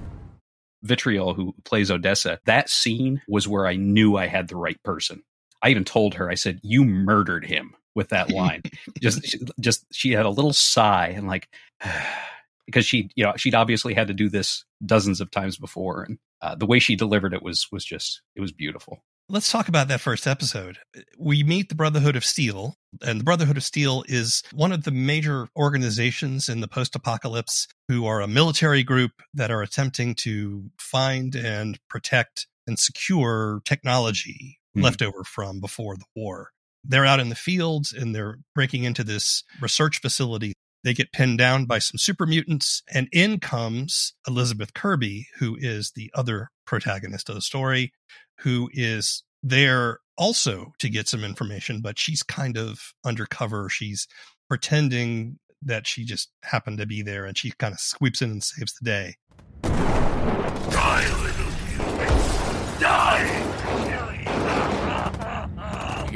Vitriol, 0.83 1.35
who 1.35 1.55
plays 1.65 1.91
Odessa, 1.91 2.39
that 2.47 2.69
scene 2.69 3.23
was 3.29 3.49
where 3.49 3.67
I 3.67 3.77
knew 3.77 4.17
I 4.17 4.27
had 4.27 4.49
the 4.49 4.57
right 4.57 4.81
person. 4.83 5.23
I 5.63 5.71
even 5.71 5.85
told 5.85 6.15
her, 6.15 6.31
I 6.31 6.35
said, 6.35 6.61
"You 6.63 6.85
murdered 6.85 7.45
him." 7.45 7.75
With 7.95 8.11
that 8.11 8.31
line, 8.31 8.61
just, 9.01 9.37
just 9.61 9.87
she 9.91 10.13
had 10.13 10.27
a 10.27 10.31
little 10.31 10.53
sigh 10.53 11.15
and 11.17 11.27
like, 11.27 11.49
because 12.67 12.85
she, 12.85 13.09
you 13.17 13.25
know, 13.25 13.33
she'd 13.39 13.55
obviously 13.55 13.95
had 13.95 14.09
to 14.09 14.13
do 14.13 14.29
this 14.29 14.67
dozens 14.85 15.19
of 15.23 15.31
times 15.31 15.57
before, 15.57 16.03
and 16.03 16.19
uh, 16.43 16.55
the 16.55 16.67
way 16.67 16.79
she 16.79 16.95
delivered 16.95 17.33
it 17.33 17.43
was 17.43 17.69
was 17.73 17.87
just, 17.87 18.21
it 18.35 18.43
was 18.43 18.53
beautiful. 18.53 19.03
Let's 19.29 19.51
talk 19.51 19.67
about 19.67 19.89
that 19.89 20.01
first 20.01 20.29
episode. 20.29 20.79
We 21.19 21.43
meet 21.43 21.69
the 21.69 21.75
Brotherhood 21.75 22.15
of 22.15 22.25
Steel, 22.25 22.77
and 23.03 23.19
the 23.19 23.25
Brotherhood 23.25 23.57
of 23.57 23.65
Steel 23.65 24.05
is 24.07 24.45
one 24.53 24.71
of 24.71 24.85
the 24.85 24.93
major 24.93 25.49
organizations 25.57 26.49
in 26.49 26.61
the 26.61 26.69
post 26.69 26.95
apocalypse 26.95 27.67
who 27.89 28.07
are 28.07 28.21
a 28.21 28.29
military 28.29 28.85
group 28.85 29.11
that 29.35 29.51
are 29.51 29.63
attempting 29.63 30.15
to 30.17 30.71
find 30.79 31.35
and 31.35 31.81
protect 31.89 32.47
and 32.69 32.79
secure 32.79 33.63
technology 33.65 34.61
mm-hmm. 34.77 34.85
left 34.85 35.03
over 35.03 35.25
from 35.25 35.61
before 35.61 35.97
the 35.97 36.05
war. 36.15 36.51
They're 36.85 37.07
out 37.07 37.21
in 37.21 37.31
the 37.31 37.35
fields 37.35 37.93
and 37.93 38.15
they're 38.15 38.39
breaking 38.55 38.85
into 38.85 39.03
this 39.03 39.43
research 39.61 40.01
facility. 40.01 40.53
They 40.85 40.95
get 40.95 41.13
pinned 41.13 41.39
down 41.39 41.65
by 41.65 41.81
some 41.81 41.99
super 41.99 42.27
mutants, 42.27 42.85
and 42.95 43.09
in 43.11 43.41
comes 43.41 44.15
Elizabeth 44.29 44.73
Kirby, 44.73 45.27
who 45.39 45.57
is 45.59 45.91
the 45.97 46.13
other 46.15 46.51
protagonist 46.65 47.29
of 47.29 47.35
the 47.35 47.41
story 47.41 47.93
who 48.41 48.69
is 48.73 49.23
there 49.43 50.01
also 50.19 50.73
to 50.79 50.89
get 50.89 51.09
some 51.09 51.25
information, 51.25 51.81
but 51.81 51.99
she's 51.99 52.23
kind 52.23 52.57
of 52.57 52.93
undercover. 53.05 53.69
She's 53.69 54.07
pretending 54.49 55.39
that 55.63 55.87
she 55.87 56.05
just 56.05 56.31
happened 56.43 56.79
to 56.79 56.87
be 56.87 57.03
there 57.03 57.25
and 57.25 57.37
she 57.37 57.51
kind 57.53 57.73
of 57.73 57.81
sweeps 57.81 58.23
in 58.23 58.31
and 58.31 58.43
saves 58.43 58.75
the 58.75 58.85
day. 58.85 59.15
Die, 59.63 61.23
little 61.23 61.47
you. 61.71 62.81
Die! 62.81 63.46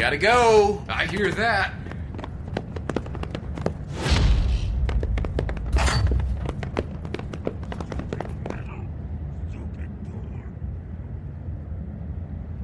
You 0.01 0.07
gotta 0.07 0.17
go. 0.17 0.83
I 0.89 1.05
hear 1.05 1.31
that. 1.31 1.75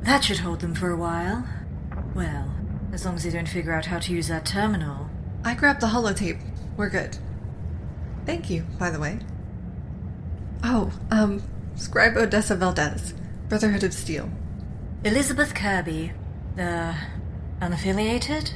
That 0.01 0.25
should 0.25 0.39
hold 0.39 0.61
them 0.61 0.75
for 0.75 0.89
a 0.89 0.97
while. 0.97 1.47
Well, 2.15 2.55
as 2.95 3.05
long 3.05 3.17
as 3.17 3.25
they 3.25 3.31
don't 3.31 3.47
figure 3.47 3.75
out 3.75 3.85
how 3.85 3.99
to 3.99 4.13
use 4.15 4.29
that 4.29 4.47
terminal. 4.47 5.11
I 5.45 5.53
grabbed 5.53 5.83
the 5.83 5.89
holotape. 5.89 6.41
We're 6.79 6.89
good. 6.89 7.19
Thank 8.25 8.49
you, 8.49 8.65
by 8.79 8.89
the 8.89 8.99
way. 8.99 9.19
Oh, 10.65 10.91
um, 11.11 11.43
Scribe 11.75 12.17
Odessa 12.17 12.57
Valdez, 12.57 13.13
Brotherhood 13.51 13.85
of 13.85 13.93
Steel. 13.93 14.31
Elizabeth 15.05 15.55
Kirby, 15.55 16.13
the 16.55 16.95
unaffiliated? 17.61 18.53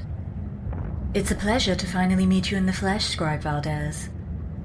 It's 1.14 1.30
a 1.30 1.34
pleasure 1.34 1.74
to 1.74 1.86
finally 1.86 2.26
meet 2.26 2.50
you 2.50 2.56
in 2.56 2.66
the 2.66 2.72
flesh, 2.72 3.06
Scribe 3.06 3.42
Valdez. 3.42 4.08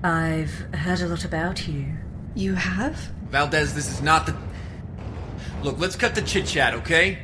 I've 0.04 0.54
heard 0.74 1.02
a 1.02 1.08
lot 1.08 1.26
about 1.26 1.68
you. 1.68 1.88
You 2.36 2.54
have? 2.54 2.96
Valdez, 3.30 3.74
this 3.74 3.90
is 3.90 4.02
not 4.02 4.26
the 4.26 4.36
Look, 5.64 5.80
let's 5.80 5.96
cut 5.96 6.14
the 6.14 6.22
chit 6.22 6.46
chat, 6.46 6.76
okay? 6.76 7.18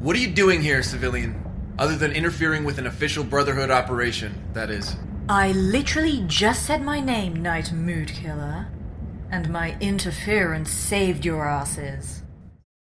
What 0.00 0.16
are 0.16 0.18
you 0.18 0.28
doing 0.28 0.62
here, 0.62 0.82
civilian? 0.82 1.42
Other 1.78 1.94
than 1.94 2.12
interfering 2.12 2.64
with 2.64 2.78
an 2.78 2.86
official 2.86 3.22
Brotherhood 3.22 3.70
operation, 3.70 4.34
that 4.54 4.70
is. 4.70 4.96
I 5.28 5.52
literally 5.52 6.24
just 6.26 6.64
said 6.64 6.80
my 6.80 7.00
name, 7.00 7.42
Night 7.42 7.72
Mood 7.72 8.08
Killer, 8.08 8.68
and 9.30 9.50
my 9.50 9.76
interference 9.80 10.70
saved 10.70 11.26
your 11.26 11.46
asses. 11.46 12.22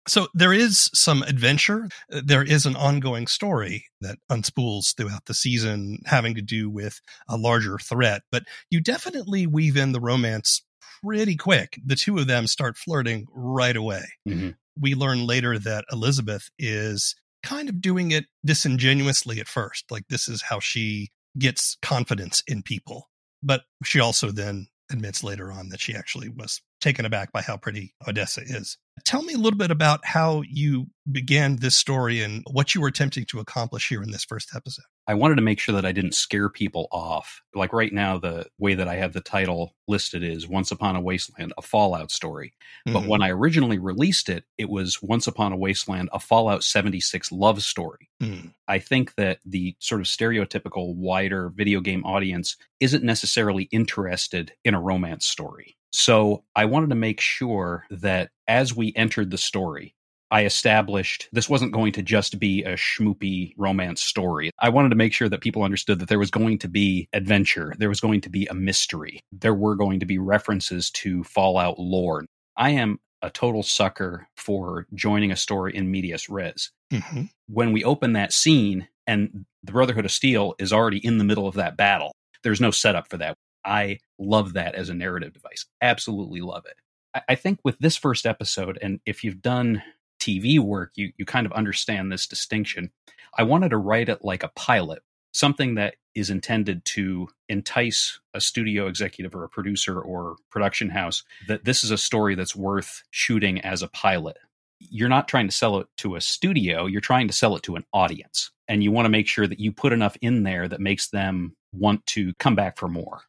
So 0.09 0.29
there 0.35 0.53
is 0.53 0.91
some 0.95 1.23
adventure. 1.23 1.89
There 2.09 2.43
is 2.43 2.67
an 2.67 2.77
ongoing 2.77 3.27
story 3.27 3.87
that 4.01 4.19
unspools 4.31 4.97
throughout 4.97 5.27
the 5.27 5.35
season 5.35 6.01
having 6.07 6.35
to 6.35 6.43
do 6.43 6.69
with 6.69 7.01
a 7.29 7.37
larger 7.37 7.79
threat, 7.79 8.23
but 8.33 8.45
you 8.71 8.81
definitely 8.81 9.47
weave 9.47 9.77
in 9.77 9.93
the 9.93 10.01
romance 10.01 10.63
pretty 11.05 11.37
quick. 11.37 11.79
The 11.85 11.97
two 11.97 12.19
of 12.19 12.27
them 12.27 12.47
start 12.47 12.77
flirting 12.77 13.27
right 13.33 13.77
away. 13.77 14.05
Mm-hmm 14.29 14.51
we 14.81 14.95
learn 14.95 15.27
later 15.27 15.59
that 15.59 15.85
Elizabeth 15.93 16.51
is 16.59 17.15
kind 17.43 17.69
of 17.69 17.81
doing 17.81 18.11
it 18.11 18.27
disingenuously 18.45 19.41
at 19.41 19.49
first. 19.49 19.91
Like 19.91 20.05
this 20.09 20.29
is 20.29 20.43
how 20.43 20.61
she 20.61 21.11
gets 21.39 21.77
confidence 21.83 22.43
in 22.47 22.63
people. 22.63 23.09
But 23.43 23.63
she 23.85 24.01
also 24.01 24.31
then 24.31 24.69
admits 24.91 25.25
later 25.25 25.51
on 25.51 25.71
that 25.71 25.81
she 25.81 25.95
actually 25.95 26.29
was 26.29 26.61
taken 26.83 27.07
aback 27.07 27.33
by 27.33 27.41
how 27.41 27.57
pretty 27.57 27.95
Odessa 28.07 28.43
is. 28.43 28.77
Tell 29.05 29.23
me 29.23 29.33
a 29.33 29.39
little 29.39 29.59
bit 29.59 29.71
about 29.71 30.05
how 30.05 30.43
you 30.47 30.89
began 31.11 31.57
this 31.57 31.77
story 31.77 32.21
and 32.21 32.45
what 32.51 32.75
you 32.75 32.81
were 32.81 32.89
attempting 32.89 33.25
to 33.27 33.41
accomplish 33.41 33.89
here 33.89 34.03
in 34.03 34.11
this 34.11 34.25
first 34.25 34.51
episode. 34.55 34.85
I 35.09 35.15
wanted 35.15 35.37
to 35.37 35.43
make 35.43 35.59
sure 35.59 35.75
that 35.75 35.87
I 35.87 35.93
didn't 35.93 36.15
scare 36.15 36.49
people 36.49 36.89
off. 36.93 37.43
Like 37.55 37.73
right 37.73 37.93
now, 37.93 38.19
the 38.19 38.47
way 38.59 38.75
that 38.75 38.87
I 38.87 38.97
have 38.97 39.13
the 39.13 39.21
title 39.21 39.75
listed 39.89 40.23
is 40.23 40.47
Once 40.47 40.71
Upon 40.71 40.95
a 40.95 41.01
Wasteland, 41.01 41.53
a 41.57 41.63
Fallout 41.63 42.11
story. 42.13 42.53
Mm-hmm. 42.87 42.93
But 42.93 43.09
when 43.09 43.23
I 43.23 43.31
originally 43.31 43.79
released 43.79 44.29
it, 44.29 44.45
it 44.59 44.69
was 44.69 45.03
Once 45.03 45.27
Upon 45.27 45.53
a 45.53 45.57
Wasteland, 45.57 46.11
a 46.13 46.21
Fallout 46.21 46.63
76 46.63 47.33
love 47.33 47.63
story. 47.63 48.11
Mm. 48.23 48.53
I 48.69 48.79
think 48.79 49.15
that 49.17 49.39
the 49.45 49.75
sort 49.81 50.01
of 50.01 50.07
stereotypical 50.07 50.95
wider 50.95 51.49
video 51.49 51.81
game 51.81 52.05
audience 52.05 52.57
isn't 52.79 53.03
necessarily 53.03 53.65
interested 53.73 54.53
in 54.65 54.75
a 54.75 54.81
romance 54.81 55.27
story. 55.27 55.77
So 55.93 56.45
I 56.57 56.65
wanted 56.65 56.91
to 56.91 56.97
make 56.97 57.21
sure 57.21 57.85
that 57.91 58.31
as 58.49 58.75
we 58.75 58.93
entered 58.97 59.31
the 59.31 59.39
story, 59.39 59.95
I 60.31 60.47
established 60.47 61.29
this 61.33 61.51
wasn't 61.51 61.73
going 61.73 61.93
to 61.93 62.03
just 62.03 62.39
be 62.39 62.65
a 62.65 62.73
schmoopy 62.73 63.53
romance 63.59 64.03
story. 64.03 64.51
I 64.59 64.71
wanted 64.71 64.89
to 64.89 64.97
make 64.97 65.13
sure 65.13 65.29
that 65.29 65.43
people 65.43 65.63
understood 65.63 65.99
that 65.99 66.09
there 66.09 66.19
was 66.19 66.31
going 66.31 66.59
to 66.61 66.69
be 66.69 67.07
adventure, 67.13 67.75
there 67.79 67.91
was 67.91 68.01
going 68.01 68.23
to 68.23 68.31
be 68.31 68.47
a 68.47 68.55
mystery, 68.55 69.21
there 69.31 69.55
were 69.55 69.77
going 69.77 70.01
to 70.01 70.07
be 70.07 70.17
references 70.17 70.91
to 70.93 71.23
Fallout 71.25 71.79
lore. 71.79 72.25
I 72.57 72.71
am 72.71 72.99
a 73.21 73.29
total 73.29 73.63
sucker 73.63 74.27
for 74.35 74.87
joining 74.95 75.33
a 75.33 75.37
story 75.37 75.77
in 75.77 75.91
medias 75.91 76.31
res. 76.31 76.71
Mm-hmm. 76.91 77.25
When 77.49 77.73
we 77.73 77.85
open 77.85 78.15
that 78.15 78.33
scene 78.33 78.89
and 79.07 79.45
the 79.63 79.73
Brotherhood 79.73 80.07
of 80.07 80.11
Steel 80.13 80.55
is 80.59 80.73
already 80.73 80.99
in 80.99 81.19
the 81.19 81.25
middle 81.25 81.47
of 81.47 81.55
that 81.57 81.77
battle, 81.77 82.13
there's 82.43 82.61
no 82.61 82.71
setup 82.71 83.09
for 83.09 83.19
that. 83.19 83.37
I 83.65 83.99
love 84.19 84.55
that 84.55 84.75
as 84.75 84.89
a 84.89 84.95
narrative 84.95 85.33
device. 85.33 85.67
Absolutely 85.81 86.41
love 86.41 86.65
it. 86.67 86.77
I, 87.15 87.23
I 87.31 87.35
think 87.35 87.61
with 87.65 87.79
this 87.79 87.97
first 87.97 88.27
episode, 88.27 88.79
and 88.83 89.01
if 89.07 89.25
you've 89.25 89.43
done 89.43 89.83
TV 90.21 90.59
work, 90.59 90.93
you 90.95 91.13
you 91.17 91.25
kind 91.25 91.47
of 91.47 91.53
understand 91.53 92.11
this 92.11 92.27
distinction. 92.27 92.91
I 93.37 93.43
wanted 93.43 93.71
to 93.71 93.79
write 93.79 94.09
it 94.09 94.25
like 94.25 94.43
a 94.43 94.53
pilot, 94.55 95.03
something 95.33 95.75
that 95.77 95.97
is 96.15 96.31
intended 96.31 96.85
to 96.85 97.29
entice 97.49 98.21
a 98.35 98.41
studio 98.41 98.87
executive 98.87 99.35
or 99.35 99.45
a 99.45 99.49
producer 99.49 99.99
or 99.99 100.37
production 100.51 100.91
house 100.91 101.25
that 101.49 101.65
this 101.65 101.83
is 101.83 101.91
a 101.91 101.97
story 101.97 102.35
that's 102.35 102.55
worth 102.55 103.03
shooting 103.11 103.61
as 103.63 103.83
a 103.83 103.89
pilot. 103.89 104.37
You're 104.79 105.09
not 105.09 105.29
trying 105.29 105.49
to 105.49 105.55
sell 105.55 105.79
it 105.79 105.87
to 105.99 106.17
a 106.17 106.21
studio, 106.21 106.87
you're 106.87 107.01
trying 107.01 107.29
to 107.29 107.35
sell 107.35 107.57
it 107.57 107.63
to 107.65 107.77
an 107.77 107.85
audience. 107.93 108.51
And 108.69 108.83
you 108.83 108.93
want 108.93 109.07
to 109.07 109.11
make 109.11 109.27
sure 109.27 109.47
that 109.47 109.61
you 109.61 109.73
put 109.73 109.93
enough 109.93 110.17
in 110.23 110.45
there 110.45 110.69
that 110.69 110.81
makes 110.81 111.09
them 111.11 111.57
want 111.73 112.07
to 112.07 112.33
come 112.35 112.55
back 112.55 112.79
for 112.79 112.89
more 112.89 113.23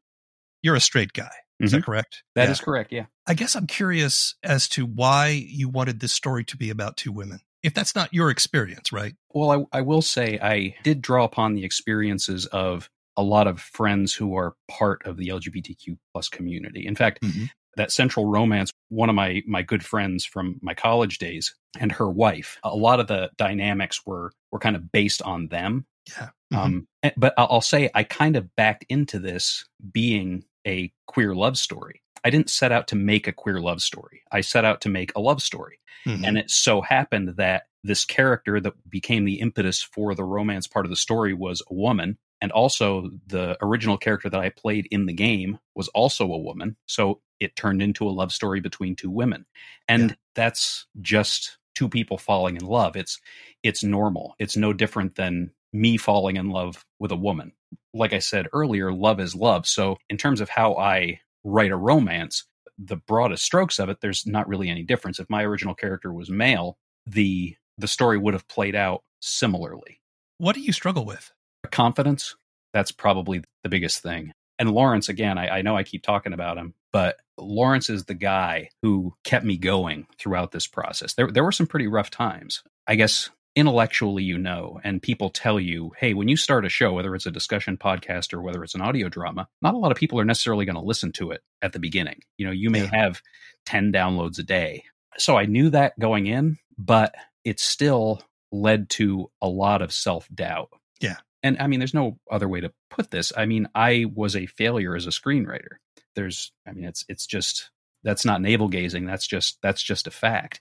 you're 0.64 0.76
a 0.76 0.82
straight 0.82 1.14
guy. 1.14 1.30
Is 1.60 1.70
mm-hmm. 1.70 1.80
that 1.80 1.86
correct? 1.86 2.24
That 2.36 2.46
yeah. 2.46 2.52
is 2.52 2.60
correct. 2.60 2.92
Yeah. 2.92 3.06
I 3.28 3.36
guess 3.36 3.56
I'm 3.56 3.68
curious 3.68 4.36
as 4.44 4.68
to 4.70 4.86
why 4.86 5.46
you 5.48 5.70
wanted 5.70 6.00
this 6.00 6.14
story 6.14 6.44
to 6.46 6.58
be 6.58 6.72
about 6.72 6.98
two 6.98 7.12
women. 7.12 7.40
If 7.62 7.74
that's 7.74 7.96
not 7.96 8.14
your 8.14 8.30
experience, 8.30 8.92
right? 8.92 9.14
Well, 9.34 9.68
I, 9.72 9.78
I 9.78 9.82
will 9.82 10.02
say 10.02 10.40
I 10.42 10.76
did 10.84 11.02
draw 11.02 11.24
upon 11.24 11.54
the 11.54 11.64
experiences 11.64 12.46
of 12.48 12.90
a 13.16 13.24
lot 13.24 13.48
of 13.48 13.62
friends 13.62 14.14
who 14.14 14.36
are 14.36 14.56
part 14.70 15.06
of 15.06 15.18
the 15.18 15.28
LGBTQ 15.30 15.98
plus 16.12 16.28
community. 16.28 16.86
In 16.86 16.96
fact, 16.96 17.22
mm-hmm. 17.22 17.46
that 17.78 17.92
central 17.92 18.26
romance, 18.26 18.72
one 18.90 19.10
of 19.10 19.16
my 19.16 19.44
my 19.48 19.62
good 19.62 19.86
friends 19.86 20.26
from 20.26 20.60
my 20.62 20.74
college 20.74 21.20
days 21.20 21.56
and 21.80 21.92
her 21.94 22.10
wife, 22.10 22.58
a 22.64 22.76
lot 22.76 23.00
of 23.00 23.08
the 23.08 23.30
dynamics 23.38 24.02
were 24.06 24.32
were 24.52 24.60
kind 24.60 24.76
of 24.76 24.92
based 24.92 25.22
on 25.22 25.48
them. 25.48 25.86
Yeah. 26.10 26.30
Mm-hmm. 26.52 26.58
Um, 26.58 26.88
eh, 27.04 27.12
but 27.16 27.34
I'll 27.38 27.62
say 27.62 27.90
I 27.94 28.04
kind 28.04 28.36
of 28.36 28.54
backed 28.56 28.86
into 28.90 29.20
this 29.20 29.64
being 29.92 30.44
a 30.68 30.92
queer 31.08 31.36
love 31.36 31.58
story. 31.58 32.02
I 32.24 32.30
didn't 32.30 32.50
set 32.50 32.72
out 32.72 32.88
to 32.90 32.96
make 32.96 33.28
a 33.28 33.34
queer 33.34 33.60
love 33.60 33.82
story. 33.82 34.24
I 34.32 34.42
set 34.42 34.66
out 34.66 34.82
to 34.82 34.90
make 34.90 35.12
a 35.16 35.20
love 35.20 35.42
story. 35.42 35.80
Mm-hmm. 36.06 36.26
And 36.26 36.38
it 36.38 36.50
so 36.50 36.82
happened 36.82 37.36
that 37.38 37.64
this 37.84 38.06
character 38.06 38.60
that 38.62 38.74
became 38.90 39.26
the 39.26 39.40
impetus 39.40 39.82
for 39.82 40.16
the 40.16 40.24
romance 40.24 40.68
part 40.68 40.86
of 40.86 40.90
the 40.90 40.96
story 40.96 41.34
was 41.34 41.62
a 41.70 41.74
woman. 41.74 42.18
And 42.42 42.52
also, 42.52 43.10
the 43.28 43.58
original 43.62 43.98
character 43.98 44.30
that 44.30 44.40
I 44.40 44.50
played 44.50 44.88
in 44.92 45.06
the 45.06 45.14
game 45.14 45.60
was 45.76 45.88
also 45.90 46.26
a 46.32 46.38
woman. 46.38 46.76
So 46.88 47.22
it 47.40 47.56
turned 47.56 47.82
into 47.82 48.08
a 48.08 48.12
love 48.12 48.32
story 48.32 48.60
between 48.60 48.96
two 48.96 49.10
women. 49.10 49.46
And 49.88 50.10
yeah. 50.10 50.16
that's 50.36 50.88
just 51.02 51.58
two 51.76 51.90
people 51.90 52.18
falling 52.18 52.56
in 52.56 52.66
love. 52.66 52.96
It's 52.96 53.20
it's 53.64 53.84
normal. 53.84 54.36
It's 54.40 54.58
no 54.58 54.74
different 54.74 55.16
than 55.16 55.52
me 55.74 55.98
falling 55.98 56.38
in 56.38 56.50
love 56.50 56.86
with 57.00 57.12
a 57.12 57.18
woman. 57.18 57.52
Like 57.94 58.14
I 58.14 58.20
said 58.20 58.48
earlier, 58.54 58.94
love 58.94 59.20
is 59.20 59.36
love. 59.36 59.68
So, 59.68 59.98
in 60.10 60.18
terms 60.18 60.40
of 60.40 60.50
how 60.50 60.76
I 60.78 61.20
write 61.44 61.72
a 61.72 61.78
romance, 61.78 62.46
the 62.78 62.96
broadest 62.96 63.44
strokes 63.44 63.80
of 63.80 63.90
it, 63.90 64.00
there's 64.02 64.26
not 64.26 64.48
really 64.48 64.70
any 64.70 64.84
difference. 64.84 65.20
If 65.20 65.30
my 65.30 65.44
original 65.44 65.76
character 65.76 66.14
was 66.14 66.30
male, 66.30 66.78
the 67.06 67.56
the 67.78 67.88
story 67.88 68.18
would 68.18 68.34
have 68.34 68.48
played 68.48 68.76
out 68.76 69.04
similarly. 69.20 70.00
What 70.38 70.56
do 70.56 70.62
you 70.62 70.72
struggle 70.72 71.06
with? 71.06 71.32
Confidence. 71.72 72.36
That's 72.74 72.92
probably 72.92 73.44
the 73.64 73.70
biggest 73.70 74.02
thing. 74.02 74.32
And 74.60 74.72
Lawrence, 74.72 75.10
again, 75.10 75.38
I, 75.38 75.58
I 75.58 75.62
know 75.62 75.76
I 75.76 75.84
keep 75.84 76.04
talking 76.04 76.34
about 76.34 76.58
him, 76.58 76.74
but 76.92 77.18
Lawrence 77.38 77.90
is 77.90 78.06
the 78.06 78.14
guy 78.14 78.70
who 78.82 79.14
kept 79.24 79.46
me 79.46 79.58
going 79.58 80.06
throughout 80.20 80.52
this 80.52 80.68
process. 80.68 81.14
There, 81.14 81.32
there 81.32 81.44
were 81.44 81.52
some 81.52 81.68
pretty 81.68 81.88
rough 81.88 82.12
times. 82.12 82.64
I 82.86 82.96
guess 82.96 83.30
intellectually 83.56 84.24
you 84.24 84.38
know 84.38 84.80
and 84.84 85.02
people 85.02 85.30
tell 85.30 85.60
you 85.60 85.92
hey 85.98 86.16
when 86.16 86.28
you 86.28 86.36
start 86.36 86.66
a 86.66 86.70
show 86.70 86.92
whether 86.92 87.14
it's 87.14 87.28
a 87.28 87.32
discussion 87.32 87.78
podcast 87.78 88.34
or 88.34 88.42
whether 88.42 88.64
it's 88.64 88.74
an 88.74 88.82
audio 88.82 89.10
drama 89.10 89.48
not 89.62 89.76
a 89.76 89.78
lot 89.78 89.92
of 89.92 89.98
people 89.98 90.20
are 90.20 90.26
necessarily 90.26 90.66
going 90.66 90.76
to 90.76 90.82
listen 90.82 91.12
to 91.12 91.32
it 91.32 91.42
at 91.62 91.72
the 91.72 91.80
beginning. 91.80 92.20
You 92.38 92.48
know 92.48 92.52
you 92.52 92.70
may 92.72 92.84
yeah. 92.84 92.90
have 92.92 93.22
10 93.66 93.92
downloads 93.94 94.40
a 94.40 94.44
day. 94.44 94.86
So 95.18 95.38
i 95.38 95.46
knew 95.46 95.70
that 95.70 95.98
going 96.00 96.26
in 96.26 96.58
but 96.78 97.14
it 97.44 97.60
still 97.60 98.24
led 98.52 98.90
to 98.90 99.30
a 99.42 99.48
lot 99.48 99.82
of 99.82 99.94
self-doubt. 99.94 100.70
Yeah. 101.00 101.18
And 101.44 101.58
i 101.60 101.68
mean 101.68 101.80
there's 101.80 101.94
no 101.94 102.18
other 102.32 102.50
way 102.50 102.62
to 102.62 102.74
put 102.90 103.12
this. 103.12 103.32
I 103.38 103.46
mean 103.46 103.70
i 103.76 104.06
was 104.16 104.36
a 104.36 104.48
failure 104.48 104.96
as 104.96 105.06
a 105.06 105.12
screenwriter. 105.12 105.78
There's 106.16 106.52
i 106.68 106.72
mean 106.72 106.86
it's 106.86 107.06
it's 107.08 107.28
just 107.28 107.70
that's 108.04 108.26
not 108.26 108.42
navel 108.42 108.68
gazing 108.68 109.06
that's 109.06 109.28
just 109.28 109.60
that's 109.62 109.82
just 109.82 110.08
a 110.08 110.12
fact 110.12 110.60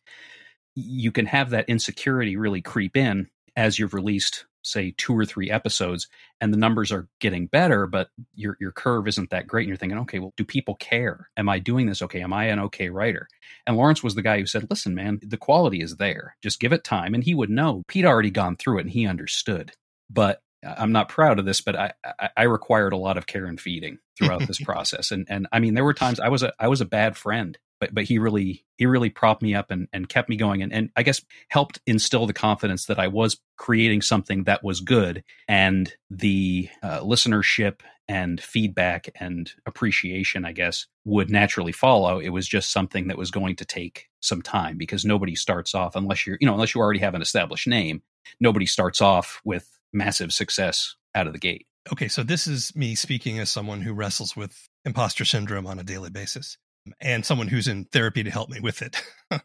you 0.74 1.12
can 1.12 1.26
have 1.26 1.50
that 1.50 1.68
insecurity 1.68 2.36
really 2.36 2.62
creep 2.62 2.96
in 2.96 3.28
as 3.56 3.78
you've 3.78 3.94
released 3.94 4.46
say 4.64 4.94
two 4.96 5.16
or 5.16 5.24
three 5.24 5.50
episodes 5.50 6.08
and 6.40 6.52
the 6.52 6.58
numbers 6.58 6.92
are 6.92 7.08
getting 7.20 7.46
better 7.46 7.86
but 7.86 8.08
your 8.34 8.56
your 8.60 8.72
curve 8.72 9.08
isn't 9.08 9.30
that 9.30 9.46
great 9.46 9.62
and 9.62 9.68
you're 9.68 9.76
thinking 9.76 9.98
okay 9.98 10.18
well 10.18 10.32
do 10.36 10.44
people 10.44 10.74
care? 10.76 11.28
Am 11.36 11.48
i 11.48 11.58
doing 11.58 11.86
this 11.86 12.02
okay? 12.02 12.22
Am 12.22 12.32
i 12.32 12.44
an 12.44 12.60
okay 12.60 12.88
writer? 12.88 13.28
And 13.66 13.76
lawrence 13.76 14.02
was 14.02 14.14
the 14.14 14.22
guy 14.22 14.38
who 14.38 14.46
said 14.46 14.66
listen 14.70 14.94
man 14.94 15.20
the 15.22 15.36
quality 15.36 15.82
is 15.82 15.96
there. 15.96 16.36
Just 16.42 16.60
give 16.60 16.72
it 16.72 16.84
time. 16.84 17.14
And 17.14 17.24
he 17.24 17.34
would 17.34 17.50
know. 17.50 17.82
Pete 17.88 18.04
already 18.04 18.30
gone 18.30 18.56
through 18.56 18.78
it 18.78 18.82
and 18.82 18.90
he 18.90 19.06
understood. 19.06 19.72
But 20.08 20.40
i'm 20.64 20.92
not 20.92 21.08
proud 21.08 21.40
of 21.40 21.44
this 21.44 21.60
but 21.60 21.74
i 21.74 21.92
i, 22.04 22.30
I 22.36 22.42
required 22.44 22.92
a 22.92 22.96
lot 22.96 23.18
of 23.18 23.26
care 23.26 23.46
and 23.46 23.60
feeding 23.60 23.98
throughout 24.16 24.46
this 24.46 24.60
process. 24.64 25.10
And 25.10 25.26
and 25.28 25.48
i 25.52 25.58
mean 25.58 25.74
there 25.74 25.84
were 25.84 25.94
times 25.94 26.20
i 26.20 26.28
was 26.28 26.44
a 26.44 26.52
i 26.60 26.68
was 26.68 26.80
a 26.80 26.86
bad 26.86 27.16
friend 27.16 27.58
but 27.82 27.92
but 27.92 28.04
he 28.04 28.18
really 28.18 28.64
he 28.78 28.86
really 28.86 29.10
propped 29.10 29.42
me 29.42 29.56
up 29.56 29.72
and, 29.72 29.88
and 29.92 30.08
kept 30.08 30.28
me 30.28 30.36
going 30.36 30.62
and, 30.62 30.72
and 30.72 30.90
I 30.94 31.02
guess 31.02 31.20
helped 31.48 31.80
instill 31.84 32.26
the 32.26 32.32
confidence 32.32 32.86
that 32.86 33.00
I 33.00 33.08
was 33.08 33.40
creating 33.56 34.02
something 34.02 34.44
that 34.44 34.62
was 34.62 34.80
good 34.80 35.24
and 35.48 35.92
the 36.08 36.68
uh, 36.80 37.00
listenership 37.00 37.80
and 38.06 38.40
feedback 38.40 39.08
and 39.16 39.50
appreciation 39.66 40.44
I 40.44 40.52
guess 40.52 40.86
would 41.04 41.28
naturally 41.28 41.72
follow. 41.72 42.20
It 42.20 42.28
was 42.28 42.46
just 42.46 42.70
something 42.70 43.08
that 43.08 43.18
was 43.18 43.32
going 43.32 43.56
to 43.56 43.64
take 43.64 44.08
some 44.20 44.42
time 44.42 44.78
because 44.78 45.04
nobody 45.04 45.34
starts 45.34 45.74
off 45.74 45.96
unless 45.96 46.24
you're 46.24 46.38
you 46.40 46.46
know 46.46 46.54
unless 46.54 46.76
you 46.76 46.80
already 46.80 47.00
have 47.00 47.16
an 47.16 47.22
established 47.22 47.66
name 47.66 48.00
nobody 48.38 48.66
starts 48.66 49.00
off 49.00 49.40
with 49.44 49.76
massive 49.92 50.32
success 50.32 50.94
out 51.16 51.26
of 51.26 51.32
the 51.32 51.40
gate. 51.40 51.66
Okay 51.92 52.06
so 52.06 52.22
this 52.22 52.46
is 52.46 52.76
me 52.76 52.94
speaking 52.94 53.40
as 53.40 53.50
someone 53.50 53.80
who 53.80 53.92
wrestles 53.92 54.36
with 54.36 54.68
imposter 54.84 55.24
syndrome 55.24 55.66
on 55.66 55.80
a 55.80 55.82
daily 55.82 56.10
basis 56.10 56.58
and 57.00 57.24
someone 57.24 57.48
who's 57.48 57.68
in 57.68 57.84
therapy 57.86 58.22
to 58.22 58.30
help 58.30 58.50
me 58.50 58.60
with 58.60 58.82
it. 58.82 59.02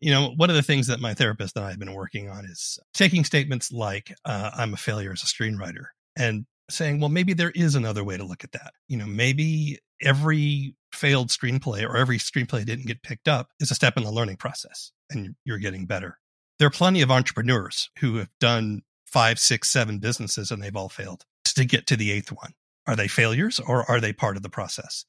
you 0.00 0.10
know, 0.10 0.32
one 0.36 0.50
of 0.50 0.56
the 0.56 0.62
things 0.62 0.86
that 0.86 1.00
my 1.00 1.14
therapist 1.14 1.56
and 1.56 1.64
I 1.64 1.70
have 1.70 1.78
been 1.78 1.94
working 1.94 2.28
on 2.28 2.44
is 2.44 2.78
taking 2.94 3.24
statements 3.24 3.72
like, 3.72 4.14
uh, 4.24 4.50
I'm 4.54 4.74
a 4.74 4.78
failure 4.78 5.12
as 5.12 5.22
a 5.22 5.26
screenwriter 5.26 5.86
and 6.16 6.46
saying, 6.70 7.00
well, 7.00 7.08
maybe 7.08 7.34
there 7.34 7.52
is 7.54 7.74
another 7.74 8.04
way 8.04 8.16
to 8.16 8.24
look 8.24 8.44
at 8.44 8.52
that. 8.52 8.72
You 8.88 8.96
know, 8.96 9.06
maybe 9.06 9.78
every 10.00 10.74
failed 10.92 11.28
screenplay 11.28 11.82
or 11.82 11.96
every 11.96 12.18
screenplay 12.18 12.64
didn't 12.64 12.86
get 12.86 13.02
picked 13.02 13.28
up 13.28 13.48
is 13.60 13.70
a 13.70 13.74
step 13.74 13.96
in 13.96 14.04
the 14.04 14.10
learning 14.10 14.36
process 14.36 14.92
and 15.10 15.34
you're 15.44 15.58
getting 15.58 15.86
better. 15.86 16.18
There 16.58 16.66
are 16.66 16.70
plenty 16.70 17.02
of 17.02 17.10
entrepreneurs 17.10 17.90
who 17.98 18.16
have 18.16 18.30
done 18.40 18.82
five, 19.06 19.38
six, 19.38 19.68
seven 19.68 19.98
businesses 19.98 20.50
and 20.50 20.62
they've 20.62 20.76
all 20.76 20.88
failed 20.88 21.24
to 21.44 21.64
get 21.64 21.86
to 21.88 21.96
the 21.96 22.10
eighth 22.12 22.32
one. 22.32 22.52
Are 22.86 22.96
they 22.96 23.08
failures 23.08 23.60
or 23.60 23.88
are 23.90 24.00
they 24.00 24.12
part 24.12 24.36
of 24.36 24.42
the 24.42 24.48
process? 24.48 25.04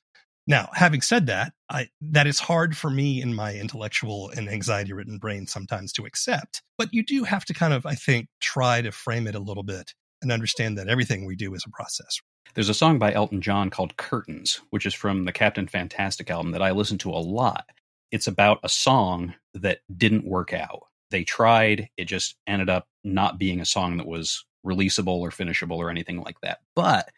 Now, 0.46 0.70
having 0.74 1.02
said 1.02 1.28
that, 1.28 1.54
I, 1.70 1.88
that 2.02 2.28
is 2.28 2.40
hard 2.40 2.76
for 2.76 2.90
me 2.90 3.22
in 3.22 3.34
my 3.34 3.56
intellectual 3.56 4.30
and 4.36 4.50
anxiety 4.50 4.92
ridden 4.92 5.18
brain 5.18 5.48
sometimes 5.48 5.94
to 5.94 6.06
accept. 6.06 6.62
But 6.78 6.94
you 6.94 7.04
do 7.04 7.24
have 7.24 7.46
to 7.46 7.54
kind 7.54 7.74
of, 7.74 7.86
I 7.86 7.96
think, 7.96 8.28
try 8.42 8.82
to 8.82 8.92
frame 8.92 9.28
it 9.28 9.36
a 9.36 9.40
little 9.40 9.64
bit 9.64 9.94
and 10.22 10.32
understand 10.32 10.78
that 10.78 10.90
everything 10.90 11.26
we 11.26 11.36
do 11.36 11.54
is 11.54 11.64
a 11.66 11.70
process. 11.70 12.20
There's 12.56 12.70
a 12.70 12.74
song 12.74 13.00
by 13.00 13.14
Elton 13.14 13.42
John 13.42 13.70
called 13.70 13.98
Curtains, 13.98 14.62
which 14.70 14.86
is 14.86 14.94
from 14.94 15.26
the 15.26 15.32
Captain 15.32 15.68
Fantastic 15.68 16.30
album 16.30 16.52
that 16.52 16.62
I 16.62 16.72
listen 16.72 16.98
to 17.00 17.10
a 17.10 17.18
lot. 17.18 17.66
It's 18.12 18.28
about 18.28 18.60
a 18.64 18.70
song 18.70 19.34
that 19.54 19.80
didn't 19.96 20.26
work 20.26 20.54
out. 20.54 20.84
They 21.10 21.24
tried, 21.24 21.90
it 21.98 22.06
just 22.06 22.36
ended 22.46 22.70
up 22.70 22.88
not 23.04 23.40
being 23.40 23.60
a 23.60 23.66
song 23.66 23.98
that 23.98 24.08
was 24.08 24.46
releasable 24.66 25.20
or 25.20 25.32
finishable 25.32 25.78
or 25.78 25.90
anything 25.90 26.22
like 26.22 26.40
that. 26.42 26.60
But 26.76 27.10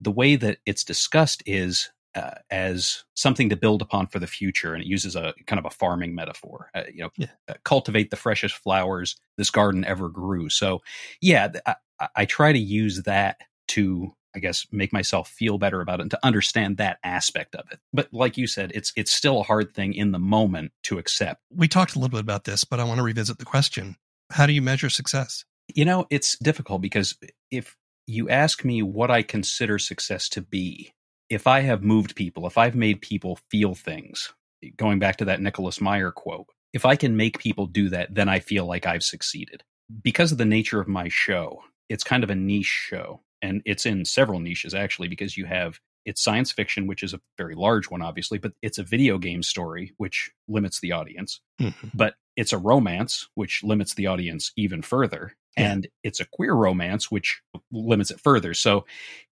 the 0.00 0.10
way 0.10 0.36
that 0.36 0.58
it's 0.64 0.84
discussed 0.84 1.42
is 1.46 1.90
uh, 2.14 2.34
as 2.50 3.04
something 3.14 3.48
to 3.48 3.56
build 3.56 3.82
upon 3.82 4.06
for 4.06 4.18
the 4.18 4.26
future, 4.26 4.74
and 4.74 4.82
it 4.82 4.86
uses 4.86 5.16
a 5.16 5.34
kind 5.46 5.58
of 5.58 5.64
a 5.64 5.70
farming 5.70 6.14
metaphor. 6.14 6.70
Uh, 6.74 6.82
you 6.92 7.02
know, 7.02 7.10
yeah. 7.16 7.26
uh, 7.48 7.54
cultivate 7.64 8.10
the 8.10 8.16
freshest 8.16 8.54
flowers 8.56 9.16
this 9.36 9.50
garden 9.50 9.84
ever 9.84 10.08
grew. 10.08 10.48
So, 10.48 10.82
yeah, 11.20 11.52
I, 11.66 11.74
I, 12.16 12.24
try 12.24 12.52
to 12.52 12.58
use 12.58 13.02
that 13.02 13.38
to, 13.68 14.14
I 14.34 14.38
guess, 14.38 14.66
make 14.70 14.92
myself 14.92 15.28
feel 15.28 15.58
better 15.58 15.80
about 15.80 16.00
it 16.00 16.02
and 16.02 16.10
to 16.12 16.18
understand 16.22 16.76
that 16.76 16.98
aspect 17.02 17.54
of 17.54 17.66
it. 17.72 17.80
But 17.92 18.08
like 18.12 18.36
you 18.36 18.46
said, 18.46 18.72
it's 18.74 18.92
it's 18.96 19.12
still 19.12 19.40
a 19.40 19.44
hard 19.44 19.72
thing 19.72 19.94
in 19.94 20.12
the 20.12 20.18
moment 20.18 20.72
to 20.84 20.98
accept. 20.98 21.40
We 21.50 21.68
talked 21.68 21.96
a 21.96 21.98
little 21.98 22.10
bit 22.10 22.20
about 22.20 22.44
this, 22.44 22.64
but 22.64 22.80
I 22.80 22.84
want 22.84 22.98
to 22.98 23.04
revisit 23.04 23.38
the 23.38 23.44
question: 23.44 23.96
How 24.30 24.46
do 24.46 24.52
you 24.52 24.62
measure 24.62 24.90
success? 24.90 25.44
You 25.74 25.84
know, 25.84 26.06
it's 26.10 26.38
difficult 26.38 26.82
because 26.82 27.16
if 27.50 27.76
you 28.06 28.28
ask 28.28 28.64
me 28.64 28.82
what 28.82 29.10
I 29.10 29.22
consider 29.22 29.78
success 29.78 30.28
to 30.30 30.42
be, 30.42 30.92
if 31.28 31.46
I 31.46 31.60
have 31.60 31.82
moved 31.82 32.16
people, 32.16 32.46
if 32.46 32.58
I've 32.58 32.74
made 32.74 33.00
people 33.00 33.38
feel 33.50 33.74
things, 33.74 34.32
going 34.76 34.98
back 34.98 35.16
to 35.16 35.24
that 35.26 35.40
Nicholas 35.40 35.80
Meyer 35.80 36.10
quote, 36.10 36.46
if 36.72 36.84
I 36.84 36.96
can 36.96 37.16
make 37.16 37.38
people 37.38 37.66
do 37.66 37.88
that, 37.90 38.14
then 38.14 38.28
I 38.28 38.40
feel 38.40 38.66
like 38.66 38.86
I've 38.86 39.04
succeeded. 39.04 39.62
Because 40.02 40.32
of 40.32 40.38
the 40.38 40.44
nature 40.44 40.80
of 40.80 40.88
my 40.88 41.08
show, 41.08 41.62
it's 41.88 42.04
kind 42.04 42.24
of 42.24 42.30
a 42.30 42.34
niche 42.34 42.66
show. 42.66 43.20
And 43.42 43.62
it's 43.64 43.86
in 43.86 44.04
several 44.04 44.40
niches 44.40 44.74
actually, 44.74 45.08
because 45.08 45.36
you 45.36 45.44
have 45.44 45.80
it's 46.04 46.22
science 46.22 46.52
fiction, 46.52 46.86
which 46.86 47.02
is 47.02 47.14
a 47.14 47.20
very 47.38 47.54
large 47.54 47.90
one, 47.90 48.02
obviously, 48.02 48.38
but 48.38 48.52
it's 48.62 48.78
a 48.78 48.82
video 48.82 49.18
game 49.18 49.42
story, 49.42 49.92
which 49.96 50.30
limits 50.48 50.80
the 50.80 50.92
audience. 50.92 51.40
Mm-hmm. 51.60 51.88
But 51.94 52.14
it's 52.36 52.52
a 52.52 52.58
romance, 52.58 53.28
which 53.34 53.62
limits 53.62 53.94
the 53.94 54.06
audience 54.06 54.52
even 54.56 54.82
further. 54.82 55.34
Yeah. 55.56 55.72
And 55.72 55.88
it's 56.02 56.20
a 56.20 56.26
queer 56.26 56.52
romance, 56.52 57.10
which 57.10 57.40
limits 57.72 58.10
it 58.10 58.20
further. 58.20 58.54
So 58.54 58.84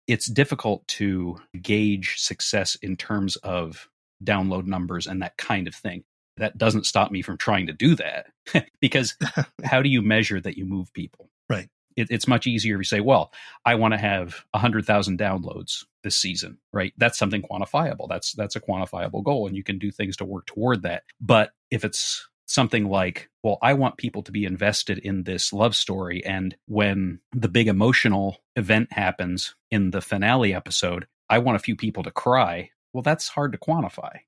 it's 0.08 0.26
difficult 0.26 0.88
to 0.88 1.38
gauge 1.60 2.18
success 2.18 2.74
in 2.76 2.96
terms 2.96 3.36
of 3.36 3.88
download 4.24 4.66
numbers 4.66 5.06
and 5.06 5.22
that 5.22 5.36
kind 5.36 5.68
of 5.68 5.74
thing. 5.74 6.02
That 6.38 6.56
doesn't 6.56 6.86
stop 6.86 7.10
me 7.10 7.20
from 7.22 7.36
trying 7.36 7.66
to 7.66 7.72
do 7.72 7.94
that 7.96 8.26
because 8.80 9.16
how 9.64 9.82
do 9.82 9.88
you 9.88 10.02
measure 10.02 10.40
that 10.40 10.56
you 10.56 10.64
move 10.64 10.92
people? 10.92 11.30
Right. 11.48 11.68
It, 11.96 12.08
it's 12.10 12.28
much 12.28 12.46
easier 12.46 12.76
if 12.76 12.78
you 12.78 12.84
say, 12.84 13.00
well, 13.00 13.32
I 13.64 13.74
want 13.74 13.92
to 13.92 13.98
have 13.98 14.44
100,000 14.52 15.18
downloads 15.18 15.84
this 16.04 16.16
season, 16.16 16.58
right? 16.72 16.92
That's 16.96 17.18
something 17.18 17.42
quantifiable. 17.42 18.08
That's 18.08 18.32
that's 18.32 18.56
a 18.56 18.60
quantifiable 18.60 19.24
goal 19.24 19.46
and 19.46 19.56
you 19.56 19.64
can 19.64 19.78
do 19.78 19.90
things 19.90 20.16
to 20.18 20.24
work 20.24 20.46
toward 20.46 20.82
that. 20.82 21.02
But 21.20 21.50
if 21.70 21.84
it's 21.84 22.28
something 22.48 22.88
like, 22.88 23.28
well, 23.42 23.58
I 23.62 23.74
want 23.74 23.98
people 23.98 24.22
to 24.22 24.32
be 24.32 24.44
invested 24.44 24.98
in 24.98 25.22
this 25.22 25.52
love 25.52 25.76
story. 25.76 26.24
And 26.24 26.56
when 26.66 27.20
the 27.32 27.48
big 27.48 27.68
emotional 27.68 28.38
event 28.56 28.92
happens 28.92 29.54
in 29.70 29.90
the 29.90 30.00
finale 30.00 30.54
episode, 30.54 31.06
I 31.28 31.38
want 31.38 31.56
a 31.56 31.60
few 31.60 31.76
people 31.76 32.02
to 32.02 32.10
cry. 32.10 32.70
Well, 32.92 33.02
that's 33.02 33.28
hard 33.28 33.52
to 33.52 33.58
quantify. 33.58 34.20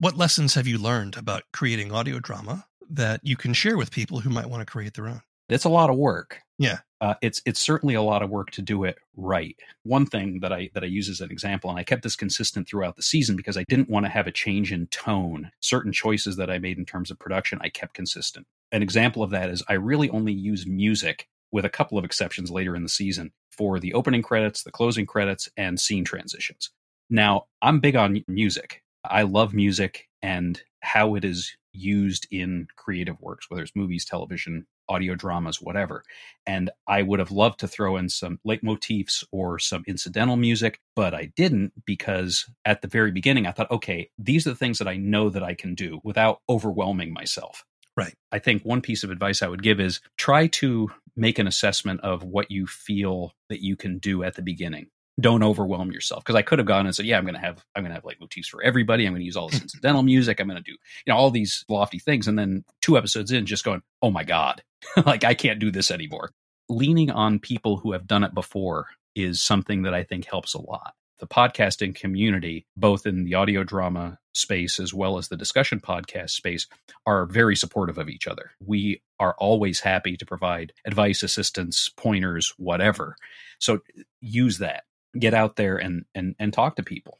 What 0.00 0.16
lessons 0.16 0.54
have 0.54 0.66
you 0.66 0.78
learned 0.78 1.16
about 1.16 1.44
creating 1.52 1.92
audio 1.92 2.18
drama 2.18 2.66
that 2.90 3.20
you 3.22 3.36
can 3.36 3.54
share 3.54 3.76
with 3.76 3.92
people 3.92 4.20
who 4.20 4.30
might 4.30 4.50
want 4.50 4.60
to 4.60 4.70
create 4.70 4.94
their 4.94 5.06
own? 5.06 5.22
It's 5.48 5.64
a 5.64 5.68
lot 5.70 5.90
of 5.90 5.96
work. 5.96 6.40
Yeah. 6.58 6.78
Uh, 7.00 7.14
it's 7.20 7.42
it's 7.44 7.60
certainly 7.60 7.94
a 7.94 8.02
lot 8.02 8.22
of 8.22 8.30
work 8.30 8.50
to 8.52 8.62
do 8.62 8.84
it 8.84 8.96
right. 9.16 9.56
One 9.82 10.06
thing 10.06 10.40
that 10.40 10.52
I 10.52 10.70
that 10.72 10.82
I 10.82 10.86
use 10.86 11.08
as 11.08 11.20
an 11.20 11.30
example, 11.30 11.68
and 11.68 11.78
I 11.78 11.82
kept 11.82 12.02
this 12.02 12.16
consistent 12.16 12.66
throughout 12.66 12.96
the 12.96 13.02
season 13.02 13.36
because 13.36 13.58
I 13.58 13.64
didn't 13.68 13.90
want 13.90 14.06
to 14.06 14.10
have 14.10 14.26
a 14.26 14.32
change 14.32 14.72
in 14.72 14.86
tone. 14.86 15.50
Certain 15.60 15.92
choices 15.92 16.36
that 16.36 16.50
I 16.50 16.58
made 16.58 16.78
in 16.78 16.86
terms 16.86 17.10
of 17.10 17.18
production, 17.18 17.58
I 17.62 17.68
kept 17.68 17.94
consistent. 17.94 18.46
An 18.72 18.82
example 18.82 19.22
of 19.22 19.30
that 19.30 19.50
is 19.50 19.62
I 19.68 19.74
really 19.74 20.08
only 20.10 20.32
use 20.32 20.66
music, 20.66 21.28
with 21.52 21.64
a 21.64 21.70
couple 21.70 21.98
of 21.98 22.04
exceptions 22.04 22.50
later 22.50 22.74
in 22.74 22.82
the 22.82 22.88
season, 22.88 23.32
for 23.50 23.78
the 23.78 23.92
opening 23.92 24.22
credits, 24.22 24.62
the 24.62 24.72
closing 24.72 25.04
credits, 25.04 25.48
and 25.56 25.78
scene 25.78 26.04
transitions. 26.04 26.70
Now, 27.10 27.46
I'm 27.60 27.80
big 27.80 27.96
on 27.96 28.24
music. 28.26 28.82
I 29.04 29.22
love 29.22 29.52
music 29.52 30.08
and 30.22 30.62
how 30.80 31.16
it 31.16 31.24
is 31.24 31.54
used 31.72 32.26
in 32.30 32.66
creative 32.76 33.20
works, 33.20 33.50
whether 33.50 33.62
it's 33.62 33.76
movies, 33.76 34.06
television, 34.06 34.66
audio 34.88 35.14
dramas, 35.14 35.60
whatever. 35.60 36.04
And 36.46 36.70
I 36.86 37.02
would 37.02 37.18
have 37.18 37.30
loved 37.30 37.60
to 37.60 37.68
throw 37.68 37.96
in 37.96 38.08
some 38.08 38.38
leitmotifs 38.46 39.24
or 39.32 39.58
some 39.58 39.84
incidental 39.86 40.36
music, 40.36 40.80
but 40.94 41.14
I 41.14 41.32
didn't 41.36 41.72
because 41.84 42.48
at 42.64 42.82
the 42.82 42.88
very 42.88 43.10
beginning 43.10 43.46
I 43.46 43.52
thought, 43.52 43.70
okay, 43.70 44.10
these 44.18 44.46
are 44.46 44.50
the 44.50 44.56
things 44.56 44.78
that 44.78 44.88
I 44.88 44.96
know 44.96 45.30
that 45.30 45.42
I 45.42 45.54
can 45.54 45.74
do 45.74 46.00
without 46.04 46.40
overwhelming 46.48 47.12
myself. 47.12 47.64
Right. 47.96 48.14
I 48.32 48.40
think 48.40 48.64
one 48.64 48.80
piece 48.80 49.04
of 49.04 49.10
advice 49.10 49.40
I 49.40 49.48
would 49.48 49.62
give 49.62 49.78
is 49.78 50.00
try 50.16 50.48
to 50.48 50.90
make 51.16 51.38
an 51.38 51.46
assessment 51.46 52.00
of 52.00 52.24
what 52.24 52.50
you 52.50 52.66
feel 52.66 53.32
that 53.48 53.62
you 53.62 53.76
can 53.76 53.98
do 53.98 54.24
at 54.24 54.34
the 54.34 54.42
beginning 54.42 54.88
don't 55.20 55.44
overwhelm 55.44 55.92
yourself 55.92 56.24
because 56.24 56.34
i 56.34 56.42
could 56.42 56.58
have 56.58 56.66
gone 56.66 56.86
and 56.86 56.94
said 56.94 57.06
yeah 57.06 57.16
i'm 57.16 57.24
going 57.24 57.34
to 57.34 57.40
have 57.40 57.64
i'm 57.74 57.84
going 57.84 57.90
to 57.90 57.94
have 57.94 58.04
leitmotifs 58.04 58.46
for 58.46 58.62
everybody 58.62 59.06
i'm 59.06 59.12
going 59.12 59.20
to 59.20 59.24
use 59.24 59.36
all 59.36 59.48
this 59.48 59.60
incidental 59.62 60.02
music 60.02 60.40
i'm 60.40 60.48
going 60.48 60.62
to 60.62 60.62
do 60.62 60.72
you 60.72 61.12
know 61.12 61.16
all 61.16 61.30
these 61.30 61.64
lofty 61.68 61.98
things 61.98 62.26
and 62.26 62.38
then 62.38 62.64
two 62.80 62.98
episodes 62.98 63.30
in 63.30 63.46
just 63.46 63.64
going 63.64 63.80
oh 64.02 64.10
my 64.10 64.24
god 64.24 64.62
like 65.06 65.24
i 65.24 65.34
can't 65.34 65.58
do 65.58 65.70
this 65.70 65.90
anymore 65.90 66.30
leaning 66.68 67.10
on 67.10 67.38
people 67.38 67.76
who 67.78 67.92
have 67.92 68.06
done 68.06 68.24
it 68.24 68.34
before 68.34 68.86
is 69.14 69.42
something 69.42 69.82
that 69.82 69.94
i 69.94 70.02
think 70.02 70.26
helps 70.26 70.54
a 70.54 70.60
lot 70.60 70.94
the 71.20 71.26
podcasting 71.26 71.94
community 71.94 72.66
both 72.76 73.06
in 73.06 73.24
the 73.24 73.34
audio 73.34 73.62
drama 73.62 74.18
space 74.34 74.80
as 74.80 74.92
well 74.92 75.16
as 75.16 75.28
the 75.28 75.36
discussion 75.36 75.78
podcast 75.78 76.30
space 76.30 76.66
are 77.06 77.26
very 77.26 77.54
supportive 77.54 77.98
of 77.98 78.08
each 78.08 78.26
other 78.26 78.50
we 78.64 79.00
are 79.20 79.36
always 79.38 79.80
happy 79.80 80.16
to 80.16 80.26
provide 80.26 80.72
advice 80.84 81.22
assistance 81.22 81.90
pointers 81.96 82.52
whatever 82.56 83.16
so 83.60 83.78
use 84.20 84.58
that 84.58 84.84
get 85.18 85.34
out 85.34 85.56
there 85.56 85.76
and 85.76 86.04
and 86.14 86.34
and 86.38 86.52
talk 86.52 86.76
to 86.76 86.82
people. 86.82 87.18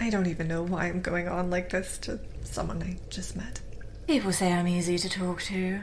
I 0.00 0.10
don't 0.10 0.26
even 0.26 0.48
know 0.48 0.62
why 0.62 0.86
I'm 0.86 1.00
going 1.00 1.28
on 1.28 1.50
like 1.50 1.70
this 1.70 1.98
to 1.98 2.18
someone 2.44 2.82
I 2.82 2.98
just 3.10 3.36
met. 3.36 3.60
People 4.06 4.32
say 4.32 4.52
I'm 4.52 4.68
easy 4.68 4.98
to 4.98 5.08
talk 5.08 5.42
to. 5.42 5.80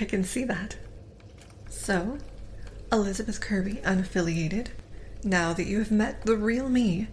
I 0.00 0.04
can 0.04 0.24
see 0.24 0.44
that. 0.44 0.76
So, 1.68 2.18
Elizabeth 2.92 3.40
Kirby, 3.40 3.74
unaffiliated, 3.84 4.68
now 5.22 5.52
that 5.52 5.66
you 5.66 5.78
have 5.78 5.90
met 5.90 6.24
the 6.24 6.36
real 6.36 6.68
me, 6.68 7.08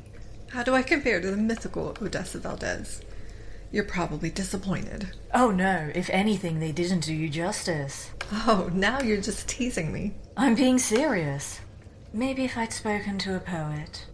how 0.50 0.64
do 0.64 0.74
I 0.74 0.82
compare 0.82 1.20
to 1.20 1.32
the 1.32 1.38
mythical 1.38 1.96
Odessa 2.02 2.40
Valdez? 2.40 3.02
You're 3.72 3.84
probably 3.84 4.30
disappointed. 4.30 5.10
Oh 5.34 5.52
no, 5.52 5.92
if 5.94 6.10
anything, 6.10 6.60
they 6.60 6.72
didn't 6.72 7.02
do 7.02 7.14
you 7.14 7.30
justice. 7.30 8.12
Oh, 8.32 8.70
now 8.74 9.02
you're 9.02 9.22
just 9.22 9.48
teasing 9.50 9.92
me. 9.92 10.14
I'm 10.38 10.56
being 10.56 10.80
serious. 10.80 11.60
Maybe 12.14 12.46
if 12.46 12.58
I'd 12.58 12.72
spoken 12.72 13.18
to 13.20 13.36
a 13.36 13.40
poet. 13.40 14.06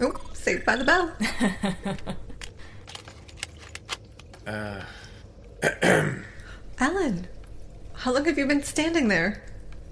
Oh, 0.00 0.20
saved 0.32 0.66
by 0.66 0.76
the 0.76 0.84
bell. 0.84 1.12
uh. 5.62 6.12
Alan, 6.82 7.28
how 7.94 8.12
long 8.12 8.24
have 8.24 8.36
you 8.36 8.44
been 8.44 8.64
standing 8.64 9.06
there? 9.06 9.44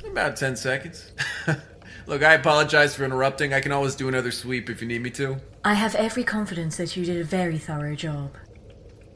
About 0.04 0.34
10 0.34 0.56
seconds. 0.56 1.12
Look, 2.08 2.24
I 2.24 2.34
apologize 2.34 2.96
for 2.96 3.04
interrupting. 3.04 3.54
I 3.54 3.60
can 3.60 3.70
always 3.70 3.94
do 3.94 4.08
another 4.08 4.32
sweep 4.32 4.68
if 4.68 4.82
you 4.82 4.88
need 4.88 5.00
me 5.00 5.10
to. 5.10 5.36
I 5.64 5.74
have 5.74 5.94
every 5.94 6.24
confidence 6.24 6.78
that 6.78 6.96
you 6.96 7.04
did 7.04 7.20
a 7.20 7.22
very 7.22 7.58
thorough 7.58 7.94
job. 7.94 8.34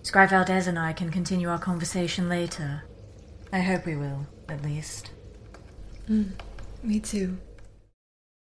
Scribe 0.02 0.30
Valdez 0.30 0.68
and 0.68 0.78
I 0.78 0.92
can 0.92 1.10
continue 1.10 1.48
our 1.48 1.58
conversation 1.58 2.28
later. 2.28 2.84
I 3.52 3.58
hope 3.58 3.87
we 3.87 3.96
will, 3.96 4.24
at 4.48 4.62
least. 4.62 5.10
Mm. 6.08 6.30
Me 6.84 7.00
too. 7.00 7.38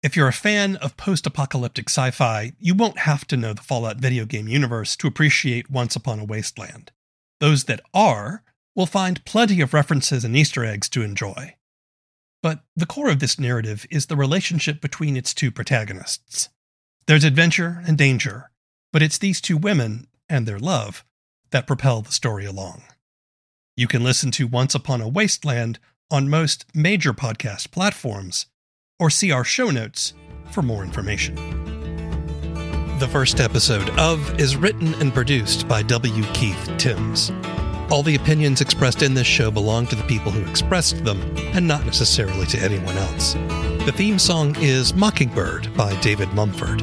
If 0.02 0.14
you're 0.14 0.29
a 0.29 0.33
fan 0.35 0.76
of 0.76 0.98
post 0.98 1.26
apocalyptic 1.26 1.88
sci 1.88 2.11
fi, 2.11 2.52
you 2.61 2.74
won't 2.74 2.98
have 2.98 3.26
to 3.29 3.38
know 3.38 3.55
the 3.55 3.62
Fallout 3.62 3.96
video 3.96 4.26
game 4.26 4.46
universe 4.46 4.94
to 4.96 5.07
appreciate 5.07 5.70
Once 5.70 5.96
Upon 5.96 6.20
a 6.20 6.24
Wasteland. 6.26 6.92
Those 7.40 7.64
that 7.64 7.81
are 7.94 8.42
will 8.77 8.87
find 8.87 9.25
plenty 9.25 9.61
of 9.61 9.75
references 9.75 10.25
and 10.25 10.37
Easter 10.37 10.65
eggs 10.65 10.89
to 10.91 11.03
enjoy. 11.03 11.57
But 12.43 12.61
the 12.77 12.87
core 12.87 13.11
of 13.11 13.19
this 13.19 13.41
narrative 13.41 13.87
is 13.91 14.07
the 14.07 14.17
relationship 14.17 14.81
between 14.81 15.17
its 15.17 15.35
two 15.35 15.51
protagonists. 15.51 16.51
There's 17.07 17.25
adventure 17.25 17.83
and 17.89 17.97
danger, 17.99 18.51
but 18.93 19.03
it's 19.03 19.19
these 19.19 19.41
two 19.41 19.57
women 19.57 20.07
and 20.29 20.47
their 20.47 20.59
love 20.59 21.05
that 21.51 21.67
propel 21.67 22.03
the 22.03 22.12
story 22.12 22.45
along. 22.45 22.83
You 23.77 23.89
can 23.89 24.05
listen 24.05 24.31
to 24.33 24.47
Once 24.47 24.75
Upon 24.75 25.01
a 25.01 25.09
Wasteland 25.09 25.79
on 26.11 26.29
most 26.29 26.67
major 26.75 27.12
podcast 27.12 27.71
platforms, 27.71 28.47
or 29.01 29.11
see 29.11 29.33
our 29.33 29.45
show 29.45 29.71
notes 29.71 30.15
for 30.51 30.62
more 30.62 30.85
information. 30.85 31.35
The 32.99 33.09
first 33.09 33.41
episode 33.41 33.91
of 33.99 34.41
is 34.41 34.57
written 34.57 34.95
and 34.95 35.12
produced 35.12 35.69
by 35.69 35.83
W. 35.83 36.25
Keith 36.33 36.71
Timms. 36.79 37.31
All 37.90 38.03
the 38.03 38.16
opinions 38.16 38.61
expressed 38.61 39.03
in 39.03 39.14
this 39.14 39.29
show 39.29 39.51
belong 39.51 39.87
to 39.87 39.96
the 39.96 40.03
people 40.05 40.33
who 40.33 40.49
expressed 40.51 41.05
them, 41.05 41.22
and 41.55 41.68
not 41.68 41.87
necessarily 41.87 42.46
to 42.46 42.59
anyone 42.59 42.96
else. 42.96 43.35
The 43.85 43.92
theme 43.94 44.18
song 44.18 44.57
is 44.59 44.92
Mockingbird 44.92 45.72
by 45.77 45.94
David 46.01 46.35
Mumford. 46.35 46.83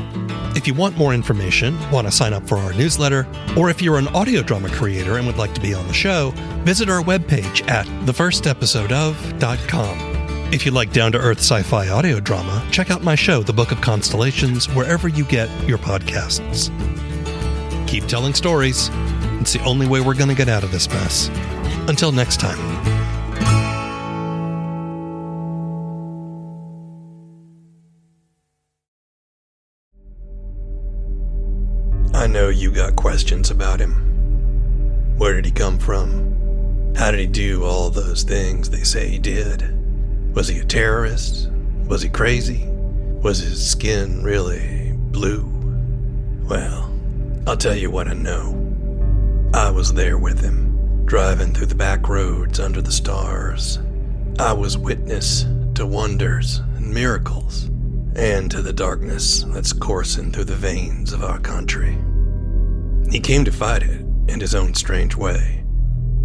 If 0.56 0.66
you 0.66 0.74
want 0.74 0.98
more 0.98 1.14
information, 1.14 1.78
want 1.92 2.08
to 2.08 2.12
sign 2.12 2.32
up 2.32 2.48
for 2.48 2.58
our 2.58 2.72
newsletter, 2.74 3.28
or 3.58 3.70
if 3.70 3.82
you're 3.82 3.98
an 3.98 4.08
audio 4.10 4.42
drama 4.42 4.70
creator 4.70 5.18
and 5.18 5.28
would 5.28 5.38
like 5.38 5.54
to 5.56 5.62
be 5.62 5.74
on 5.74 5.86
the 5.88 5.94
show, 5.94 6.32
visit 6.64 6.88
our 6.90 7.04
webpage 7.04 7.70
at 7.70 7.86
thefirstepisodeof.com. 8.06 10.54
If 10.54 10.66
you 10.66 10.72
like 10.72 10.94
down 10.94 11.12
to 11.14 11.18
earth 11.18 11.40
sci 11.40 11.64
fi 11.64 11.90
audio 11.90 12.22
drama, 12.22 12.66
check 12.72 12.92
out 12.92 13.04
my 13.04 13.16
show, 13.16 13.44
The 13.44 13.52
Book 13.52 13.74
of 13.74 13.82
Constellations, 13.82 14.70
wherever 14.70 15.10
you 15.10 15.26
get 15.26 15.50
your 15.68 15.80
podcasts. 15.80 16.72
Keep 17.88 18.06
telling 18.06 18.34
stories. 18.34 18.90
It's 19.44 19.52
the 19.52 19.64
only 19.66 19.88
way 19.88 20.00
we're 20.00 20.14
going 20.14 20.30
to 20.30 20.36
get 20.36 20.48
out 20.48 20.64
of 20.64 20.72
this 20.72 20.88
mess. 20.88 21.28
Until 21.90 22.14
next 22.14 22.40
time. 22.40 22.58
I 32.16 32.26
know 32.26 32.48
you 32.48 32.72
got 32.72 32.96
questions 32.96 33.52
about 33.52 33.82
him. 33.82 35.18
Where 35.18 35.34
did 35.34 35.44
he 35.44 35.52
come 35.52 35.78
from? 35.78 36.94
How 36.96 37.12
did 37.12 37.20
he 37.20 37.28
do 37.28 37.66
all 37.66 37.90
those 37.90 38.24
things 38.24 38.70
they 38.70 38.84
say 38.84 39.10
he 39.10 39.20
did? 39.20 40.34
Was 40.34 40.48
he 40.48 40.60
a 40.60 40.64
terrorist? 40.64 41.50
Was 41.90 42.02
he 42.02 42.08
crazy? 42.08 42.64
Was 43.22 43.40
his 43.40 43.70
skin 43.70 44.24
really 44.24 44.94
blue? 44.94 45.44
Well, 46.44 46.90
I'll 47.46 47.58
tell 47.58 47.76
you 47.76 47.92
what 47.92 48.08
I 48.08 48.14
know. 48.14 48.63
Was 49.74 49.94
there 49.94 50.18
with 50.18 50.40
him, 50.40 51.06
driving 51.06 51.54
through 51.54 51.66
the 51.66 51.76
back 51.76 52.08
roads 52.08 52.58
under 52.60 52.82
the 52.82 52.92
stars. 52.92 53.80
I 54.40 54.54
was 54.54 54.78
witness 54.78 55.46
to 55.76 55.86
wonders 55.86 56.60
and 56.78 56.94
miracles, 56.94 57.66
and 58.16 58.50
to 58.50 58.62
the 58.62 58.72
darkness 58.72 59.44
that's 59.50 59.74
coursing 59.74 60.32
through 60.32 60.46
the 60.46 60.56
veins 60.56 61.12
of 61.12 61.24
our 61.24 61.40
country. 61.40 61.98
He 63.12 63.20
came 63.20 63.44
to 63.44 63.52
fight 63.52 63.84
it 63.84 64.06
in 64.30 64.40
his 64.40 64.56
own 64.56 64.74
strange 64.74 65.18
way, 65.18 65.66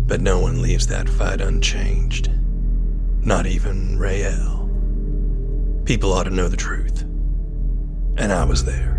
but 0.06 0.20
no 0.20 0.38
one 0.38 0.62
leaves 0.62 0.86
that 0.86 1.08
fight 1.08 1.40
unchanged. 1.40 2.30
Not 3.22 3.46
even 3.46 3.98
Rael. 3.98 4.70
People 5.84 6.12
ought 6.12 6.24
to 6.24 6.30
know 6.30 6.48
the 6.48 6.56
truth. 6.56 7.02
And 8.18 8.30
I 8.30 8.44
was 8.44 8.64
there. 8.64 8.97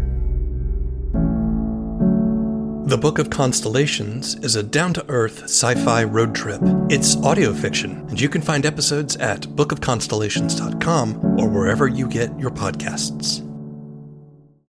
The 2.90 2.98
Book 2.98 3.20
of 3.20 3.30
Constellations 3.30 4.34
is 4.44 4.56
a 4.56 4.64
down 4.64 4.96
to 4.96 5.06
earth 5.10 5.44
sci 5.44 5.76
fi 5.76 6.04
road 6.06 6.34
trip. 6.34 6.60
It's 6.90 7.16
audio 7.18 7.54
fiction, 7.54 8.04
and 8.10 8.20
you 8.20 8.28
can 8.30 8.42
find 8.42 8.66
episodes 8.66 9.16
at 9.18 9.42
bookofconstellations.com 9.42 11.40
or 11.40 11.48
wherever 11.48 11.88
you 11.88 12.08
get 12.08 12.36
your 12.40 12.50
podcasts. 12.50 13.49